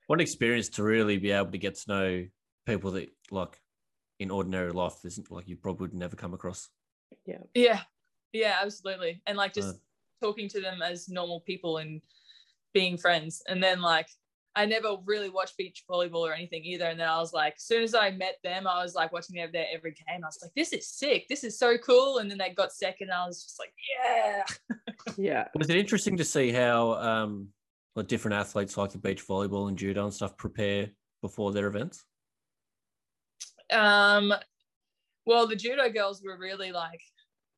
[0.08, 2.26] What an experience to really be able to get to know
[2.66, 3.60] people that like
[4.20, 6.70] in ordinary life isn't like you probably would never come across.
[7.26, 7.38] Yeah.
[7.54, 7.80] Yeah,
[8.34, 9.22] yeah, absolutely.
[9.26, 10.26] And like just Uh.
[10.28, 12.02] talking to them as normal people and
[12.74, 13.42] being friends.
[13.48, 14.08] And then like
[14.56, 16.86] I never really watched beach volleyball or anything either.
[16.86, 19.38] And then I was like, as soon as I met them, I was like watching
[19.38, 20.24] them there every game.
[20.24, 21.28] I was like, this is sick.
[21.30, 22.18] This is so cool.
[22.18, 23.10] And then they got second.
[23.10, 24.44] And I was just like, yeah.
[25.18, 25.48] Yeah.
[25.56, 27.48] Was it interesting to see how um
[27.96, 30.90] like different athletes like the beach volleyball and judo and stuff prepare
[31.22, 32.06] before their events?
[33.72, 34.34] Um,
[35.26, 37.02] well, the judo girls were really like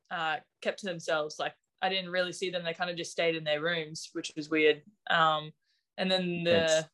[0.09, 1.37] uh, kept to themselves.
[1.39, 2.63] Like I didn't really see them.
[2.63, 4.81] They kind of just stayed in their rooms, which was weird.
[5.09, 5.51] Um,
[5.97, 6.85] and then the Tense.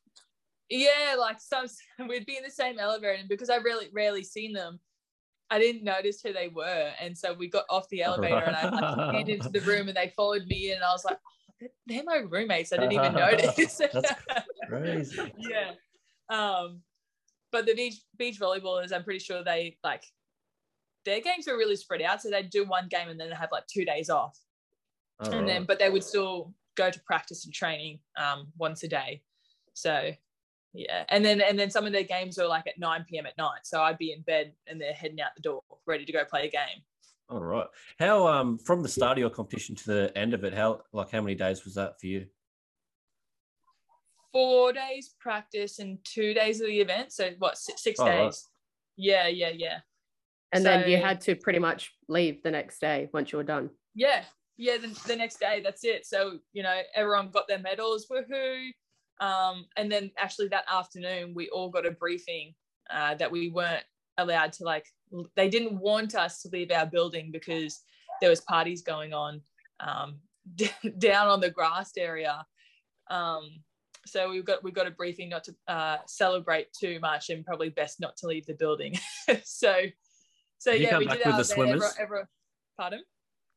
[0.68, 1.66] yeah, like some
[2.08, 4.78] we'd be in the same elevator, and because I really rarely seen them,
[5.50, 6.90] I didn't notice who they were.
[7.00, 9.96] And so we got off the elevator, and I like, scanned into the room, and
[9.96, 12.72] they followed me in, and I was like, oh, they're- my roommates.
[12.72, 13.76] I didn't even notice.
[13.78, 14.12] That's
[14.68, 15.32] Crazy.
[15.38, 15.72] yeah.
[16.28, 16.80] Um,
[17.52, 20.04] but the beach beach volleyballers, I'm pretty sure they like
[21.04, 22.22] their games were really spread out.
[22.22, 24.38] So they'd do one game and then they have like two days off.
[25.18, 28.88] All and then but they would still go to practice and training um once a
[28.88, 29.22] day.
[29.74, 30.12] So
[30.72, 31.04] yeah.
[31.08, 33.26] And then and then some of their games were like at 9 p.m.
[33.26, 33.60] at night.
[33.64, 36.46] So I'd be in bed and they're heading out the door, ready to go play
[36.46, 36.80] a game.
[37.28, 37.66] All right.
[37.98, 41.10] How um from the start of your competition to the end of it, how like
[41.10, 42.26] how many days was that for you?
[44.32, 47.12] Four days practice and two days of the event.
[47.12, 48.24] So what six, six Oh, right.
[48.26, 48.48] days?
[48.96, 49.78] Yeah, yeah, yeah.
[50.52, 53.70] And then you had to pretty much leave the next day once you were done.
[53.94, 54.22] yeah
[54.60, 56.06] yeah the, the next day that's it.
[56.06, 58.68] So you know everyone got their medals woohoo.
[59.20, 62.54] Um, and then actually that afternoon we all got a briefing
[62.90, 63.84] uh, that we weren't
[64.18, 64.86] allowed to like
[65.34, 67.80] they didn't want us to leave our building because
[68.20, 69.40] there was parties going on
[69.80, 70.18] um,
[70.98, 72.44] down on the grassed area.
[73.10, 73.50] Um,
[74.06, 77.70] so we've got we got a briefing not to uh, celebrate too much and probably
[77.70, 78.94] best not to leave the building.
[79.44, 79.74] So
[80.58, 81.50] so Did yeah we did with our the event.
[81.50, 81.94] Everyone- swimmers?
[81.98, 82.26] everyone-
[82.78, 83.02] pardon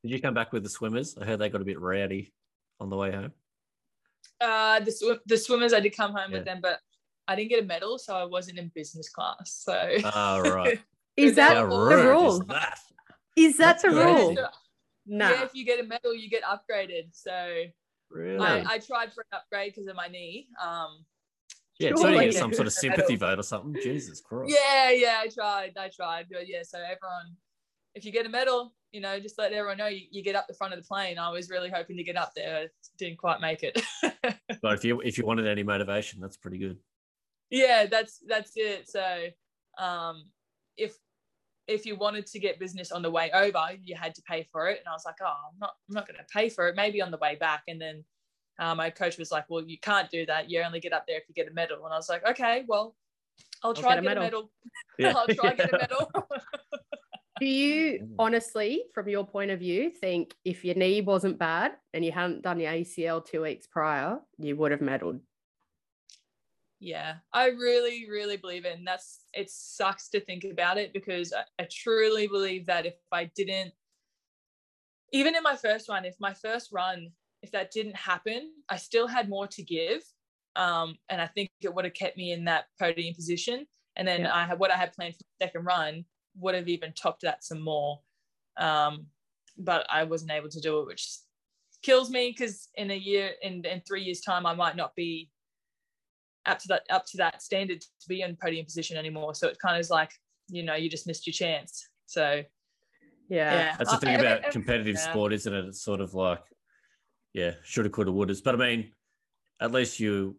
[0.03, 1.17] Did you come back with the swimmers?
[1.19, 2.33] I heard they got a bit rowdy
[2.79, 3.31] on the way home.
[4.41, 6.37] Uh, the swim, the swimmers, I did come home Yeah.
[6.39, 6.79] with them, but
[7.27, 9.63] I didn't get a medal, so I wasn't in business class.
[9.63, 10.79] So Ah, right.
[11.15, 12.41] Is that that the rude rude rule?
[12.41, 12.79] is that?
[13.35, 14.35] Is that That's the rule?
[14.35, 14.47] So,
[15.05, 15.29] Nah.
[15.29, 17.09] yeah, if you get a medal, you get upgraded.
[17.11, 17.63] So
[18.09, 18.39] Really?
[18.43, 20.47] I, I tried for an upgrade because of my knee.
[20.61, 21.05] Um,
[21.79, 22.15] yeah, it's Surely.
[22.15, 23.75] only get some sort of sympathy vote or something.
[23.81, 24.53] Jesus Christ.
[24.53, 26.63] yeah, yeah, I tried, I tried, but yeah.
[26.63, 27.35] So everyone,
[27.95, 30.47] if you get a medal, you know, just let everyone know you, you get up
[30.47, 31.17] the front of the plane.
[31.17, 33.81] I was really hoping to get up there, didn't quite make it.
[34.61, 36.77] But if you if you wanted any motivation, that's pretty good.
[37.49, 38.87] yeah that's that's it.
[38.87, 39.27] So
[39.77, 40.25] um
[40.77, 40.95] if
[41.67, 44.69] if you wanted to get business on the way over you had to pay for
[44.69, 44.79] it.
[44.79, 46.75] And i was like oh i'm not i'm not going to pay for it.
[46.77, 47.63] Maybe on the way back.
[47.67, 48.05] And then
[48.59, 50.49] uh, my coach was like well you can't do that.
[50.49, 51.83] You only get up there if you get a medal.
[51.83, 52.95] And i was like okay well
[53.63, 54.51] i'll try get a to get a medal."
[54.99, 55.19] medal.
[55.19, 56.11] I'll try to get a medal
[57.43, 58.15] Do you Mm.
[58.17, 62.41] honestly, from your point of view, think if your knee wasn't bad and you hadn't
[62.41, 65.19] done your ACL two weeks prior, you would have medaled?
[66.79, 68.77] Yeah, I really, really believe it.
[68.77, 72.95] And that's it sucks to think about it because I, I truly believe that if
[73.11, 73.73] I didn't,
[75.11, 79.07] even in my first run, if my first run, if that didn't happen, I still
[79.07, 80.03] had more to give.
[80.55, 83.67] Um, and I think it would have kept me in that podium position.
[83.95, 84.33] And then Yeah.
[84.33, 86.05] I had what I had planned for the second run
[86.39, 87.99] would have even topped that some more.
[88.57, 89.07] Um,
[89.57, 91.07] but I wasn't able to do it, which
[91.81, 95.29] kills me because in a year, in, in three years' time, I might not be
[96.45, 99.33] up to that up to that standard to be in podium position anymore.
[99.35, 100.11] So it kind of is like,
[100.49, 101.87] you know, you just missed your chance.
[102.05, 102.43] So
[103.29, 103.53] Yeah.
[103.53, 105.09] yeah, That's the thing every- about every- competitive yeah.
[105.11, 105.65] sport, isn't it?
[105.65, 106.43] It's sort of like,
[107.33, 108.35] yeah, shoulda, coulda, woulda.
[108.43, 108.91] But I mean,
[109.61, 110.37] at least you,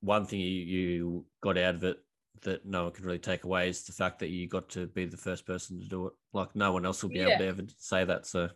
[0.00, 1.98] one thing you, you got out of it
[2.42, 5.04] that no one can really take away is the fact that you got to be
[5.04, 6.12] the first person to do it.
[6.32, 7.28] Like no one else will be Yeah.
[7.28, 8.26] able to ever say that.
[8.26, 8.50] So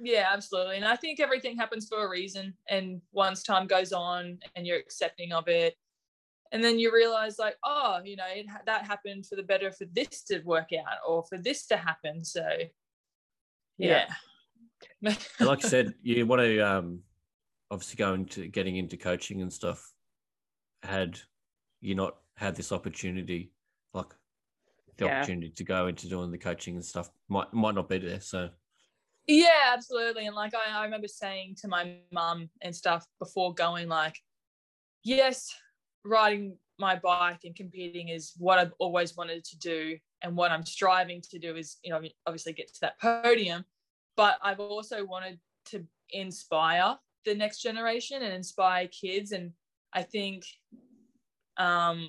[0.00, 0.76] Yeah, absolutely.
[0.76, 2.54] And I think everything happens for a reason.
[2.68, 5.76] And once time goes on and you're accepting of it,
[6.52, 9.86] and then you realize, like, oh, you know, it, that happened for the better for
[9.86, 12.22] this to work out or for this to happen.
[12.24, 12.46] So,
[13.78, 14.06] Yeah.
[15.00, 15.10] yeah.
[15.40, 17.00] Like I said, you want to um,
[17.70, 19.92] obviously go into getting into coaching and stuff.
[20.82, 21.18] Had
[21.80, 23.52] you not had this opportunity,
[23.94, 24.14] like
[24.98, 25.16] the Yeah.
[25.16, 28.20] opportunity to go into doing the coaching and stuff, might might not be there.
[28.20, 28.50] So
[29.26, 30.26] Yeah, absolutely.
[30.26, 34.16] And like I, I remember saying to my mum and stuff before going, like,
[35.04, 35.54] yes,
[36.04, 39.98] riding my bike and competing is what I've always wanted to do.
[40.22, 43.64] And what I'm striving to do is, you know, obviously get to that podium.
[44.16, 49.32] But I've also wanted to inspire the next generation and inspire kids.
[49.32, 49.52] And
[49.92, 50.44] I think
[51.56, 52.08] um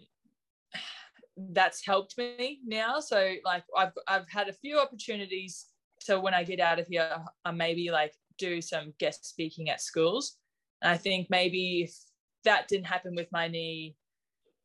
[1.37, 2.99] that's helped me now.
[2.99, 5.67] So like I've I've had a few opportunities
[6.03, 9.79] so when I get out of here, I maybe like do some guest speaking at
[9.79, 10.37] schools.
[10.81, 11.95] And I think maybe if
[12.43, 13.95] that didn't happen with my knee,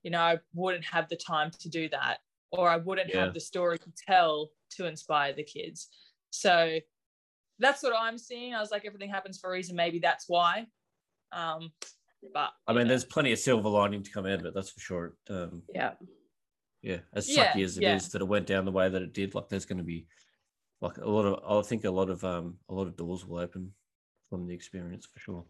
[0.02, 2.18] you know, I wouldn't have the time to do that,
[2.50, 3.24] or I wouldn't Yeah.
[3.26, 5.88] have the story to tell to inspire the kids.
[6.30, 6.80] So
[7.60, 8.52] that's what I'm seeing.
[8.54, 9.76] I was like, everything happens for a reason.
[9.76, 10.66] Maybe that's why.
[11.30, 11.72] Um,
[12.34, 12.88] but I mean, know.
[12.88, 14.54] there's plenty of silver lining to come out of it.
[14.54, 15.14] That's for sure.
[15.30, 15.92] Um, Yeah.
[16.88, 18.08] Yeah, as Yeah, sucky as it is yeah.
[18.12, 20.06] that it went down the way that it did, like there's going to be
[20.80, 21.64] like a lot of.
[21.64, 23.72] I think a lot of um a lot of doors will open
[24.30, 25.44] from the experience for sure.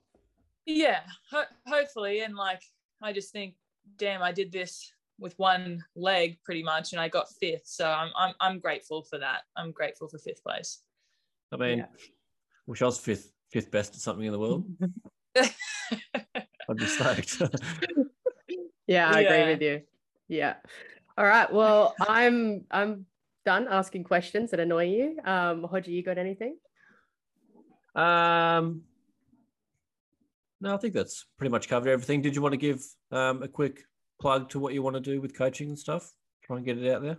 [0.66, 2.62] yeah ho- hopefully and like
[3.02, 3.54] i just think
[3.96, 8.10] damn i did this with one leg pretty much and i got fifth so i'm
[8.16, 10.82] i'm, I'm grateful for that i'm grateful for fifth place
[11.50, 11.86] I mean, Yeah.
[12.66, 14.66] wish I was fifth fifth best at something in the world.
[15.36, 17.40] I'd be stoked.
[18.86, 19.28] Yeah, I Yeah.
[19.32, 19.82] agree with you.
[20.28, 20.54] Yeah.
[21.18, 21.52] All right.
[21.52, 23.04] Well, I'm I'm
[23.44, 25.16] done asking questions that annoy you.
[25.24, 26.56] Um, Hodgie, you got anything?
[27.96, 28.82] um,
[30.60, 32.22] no, I think that's pretty much covered everything.
[32.22, 33.80] Did you want to give um a quick
[34.20, 36.12] plug to what you want to do with coaching and stuff?
[36.44, 37.18] Try and get it out there.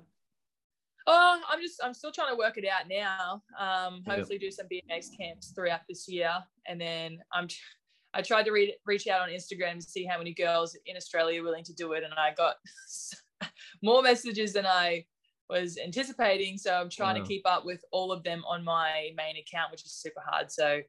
[1.07, 4.15] oh i'm just i'm still trying to work it out now um Yeah.
[4.15, 6.31] hopefully do some bmx camps throughout this year
[6.67, 7.57] and then i'm tr-
[8.17, 11.41] i tried to read reach out on instagram to see how many girls in australia
[11.41, 12.55] are willing to do it and i got
[13.83, 15.03] more messages than i
[15.49, 17.21] was anticipating so i'm trying Wow.
[17.23, 20.51] to keep up with all of them on my main account which is super hard
[20.51, 20.81] so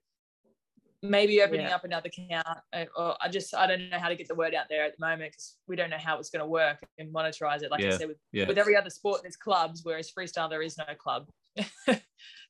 [1.03, 1.75] maybe opening Yeah.
[1.77, 4.55] up another account uh, or i just i don't know how to get the word
[4.55, 7.13] out there at the moment because we don't know how it's going to work and
[7.15, 8.47] monetize it like i said with Yeah.
[8.47, 11.27] with every other sport there's clubs whereas freestyle there is no club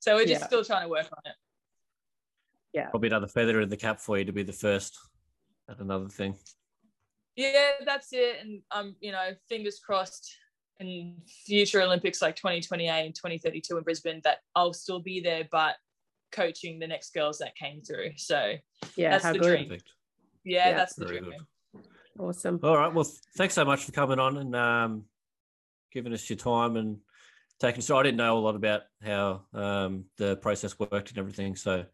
[0.01, 0.47] so we're just Yeah.
[0.47, 1.37] still trying to work on it
[2.73, 4.99] Yeah, Probably another feather in the cap for you to be the first
[5.69, 6.35] at another thing.
[7.37, 10.37] Yeah that's it and um you know fingers crossed
[10.79, 11.17] in
[11.47, 15.77] future olympics like 2028 and 2032 in brisbane that i'll still be there but
[16.33, 18.55] coaching the next girls that came through so
[18.97, 19.47] Yeah, That's how the good.
[19.47, 19.69] dream.
[19.69, 19.89] Perfect.
[20.45, 20.77] yeah, Yeah.
[20.77, 21.83] that's the Very dream good.
[22.19, 22.61] Awesome.
[22.63, 22.93] All right.
[22.93, 23.07] Well,
[23.37, 25.05] thanks so much for coming on and um,
[25.93, 26.99] giving us your time and
[27.61, 27.81] taking.
[27.81, 31.57] So I didn't know a lot about how um, the process worked and everything.
[31.57, 31.85] So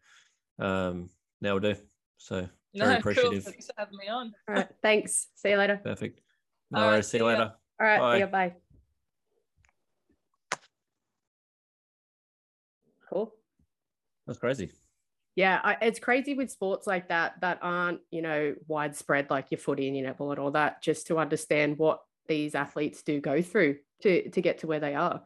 [0.59, 1.09] um,
[1.39, 1.75] now we do.
[2.17, 3.11] So very no, cool.
[3.11, 3.43] appreciative.
[3.43, 4.33] Thanks for having me on.
[4.47, 4.67] All right.
[4.81, 5.27] Thanks.
[5.35, 5.79] See you later.
[5.83, 6.21] Perfect.
[6.71, 7.07] No All right, worries.
[7.07, 7.31] See you see ya.
[7.31, 7.53] later.
[7.79, 7.99] All right.
[7.99, 8.13] Bye.
[8.13, 8.27] See you.
[8.27, 8.53] Bye.
[13.09, 13.33] Cool.
[14.25, 14.71] That's crazy.
[15.35, 19.59] Yeah, I, it's crazy with sports like that that aren't, you know, widespread like your
[19.59, 23.41] footy and your netball and all that, just to understand what these athletes do go
[23.41, 25.21] through to to get to where they are.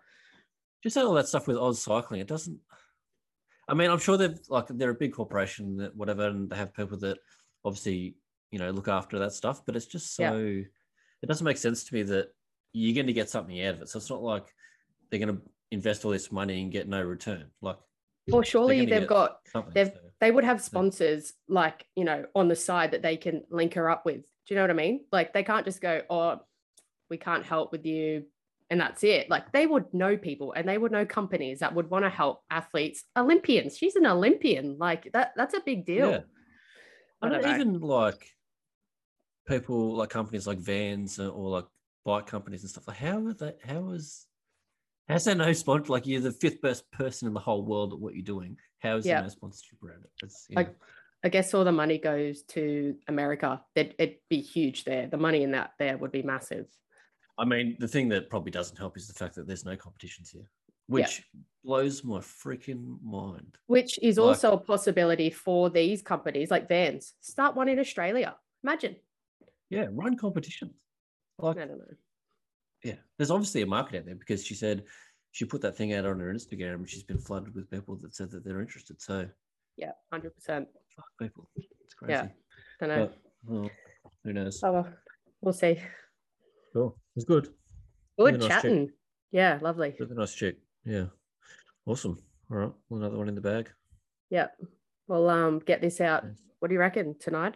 [0.84, 2.20] Just all that stuff with AusCycling.
[2.20, 2.60] It doesn't.
[3.68, 6.74] I mean, I'm sure they're like they're a big corporation that whatever, and they have
[6.74, 7.18] people that
[7.64, 8.16] obviously
[8.52, 9.66] you know look after that stuff.
[9.66, 10.64] But it's just so Yeah.
[11.22, 12.30] it doesn't make sense to me that
[12.74, 13.90] you're going to get something out of it.
[13.90, 14.46] So it's not like
[15.10, 15.42] they're going to
[15.72, 17.52] invest all this money and get no return.
[17.62, 17.78] Like
[18.32, 19.40] Or surely they've got.
[19.74, 23.44] They've- so- they would have sponsors like, you know, on the side that they can
[23.50, 24.18] link her up with.
[24.18, 25.06] Do you know what I mean?
[25.12, 26.40] Like they can't just go, "Oh,
[27.10, 28.26] we can't help with you."
[28.72, 29.30] And that's it.
[29.30, 32.42] Like they would know people and they would know companies that would want to help
[32.50, 33.78] athletes, Olympians.
[33.78, 34.78] She's an Olympian.
[34.80, 36.10] Like that that's a big deal.
[36.10, 36.20] Yeah.
[37.22, 38.26] I I don't don't even like
[39.46, 41.66] people like companies like Vans or like
[42.06, 42.88] bike companies and stuff.
[42.88, 43.54] Like how are they?
[43.66, 44.26] How is
[45.10, 45.92] how's there no sponsor?
[45.92, 48.56] Like you're the fifth best person in the whole world at what you're doing.
[48.80, 49.16] How is Yeah.
[49.16, 50.32] there no sponsorship around it?
[50.56, 50.76] Like,
[51.26, 53.62] I guess all the money goes to America.
[53.76, 55.08] It'd, it'd be huge there.
[55.08, 56.68] The money in that there would be massive.
[57.38, 60.30] I mean, the thing that probably doesn't help is the fact that there's no competitions
[60.30, 60.46] here,
[60.88, 61.24] which
[61.64, 63.58] blows my freaking mind.
[63.68, 67.14] Which is Like- also a possibility for these companies like Vans.
[67.22, 68.36] Start one in Australia.
[68.64, 68.96] Imagine.
[69.70, 70.74] Yeah, run competitions.
[71.40, 71.86] Like, I don't know.
[72.84, 74.84] yeah, there's obviously a market out there because she said
[75.32, 78.14] she put that thing out on her Instagram and she's been flooded with people that
[78.14, 79.02] said that they're interested.
[79.02, 79.28] So
[79.78, 80.68] Yeah, hundred percent.
[80.96, 81.50] fuck people.
[81.56, 82.12] It's crazy.
[82.12, 82.28] Yeah.
[82.80, 83.06] Don't know.
[83.08, 83.18] But,
[83.52, 83.70] well,
[84.24, 84.62] who knows?
[84.64, 84.94] Oh well,
[85.42, 85.80] we'll see.
[86.74, 86.98] Cool.
[87.16, 87.46] It's good.
[88.18, 88.92] Good Really nice chatting.
[89.32, 89.96] Yeah, lovely.
[90.00, 90.58] Really nice chick.
[90.86, 91.06] Yeah.
[91.86, 92.18] Awesome.
[92.50, 92.72] All right.
[92.90, 93.70] Well, another one in the bag.
[94.30, 94.56] Yep.
[95.08, 96.26] We'll um get this out.
[96.60, 97.56] What do you reckon tonight?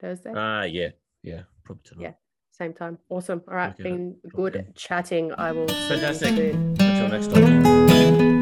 [0.00, 0.32] Thursday?
[0.34, 0.90] Ah, uh, yeah,
[1.22, 2.02] yeah, probably tonight.
[2.02, 2.12] Yeah,
[2.52, 2.98] same time.
[3.08, 3.42] Awesome.
[3.48, 3.82] All right, Okay.
[3.82, 4.68] been good Okay.
[4.74, 5.32] chatting.
[5.32, 5.68] I will.
[5.68, 6.28] see you Fantastic.
[6.36, 6.76] soon.
[6.78, 8.37] Until next time.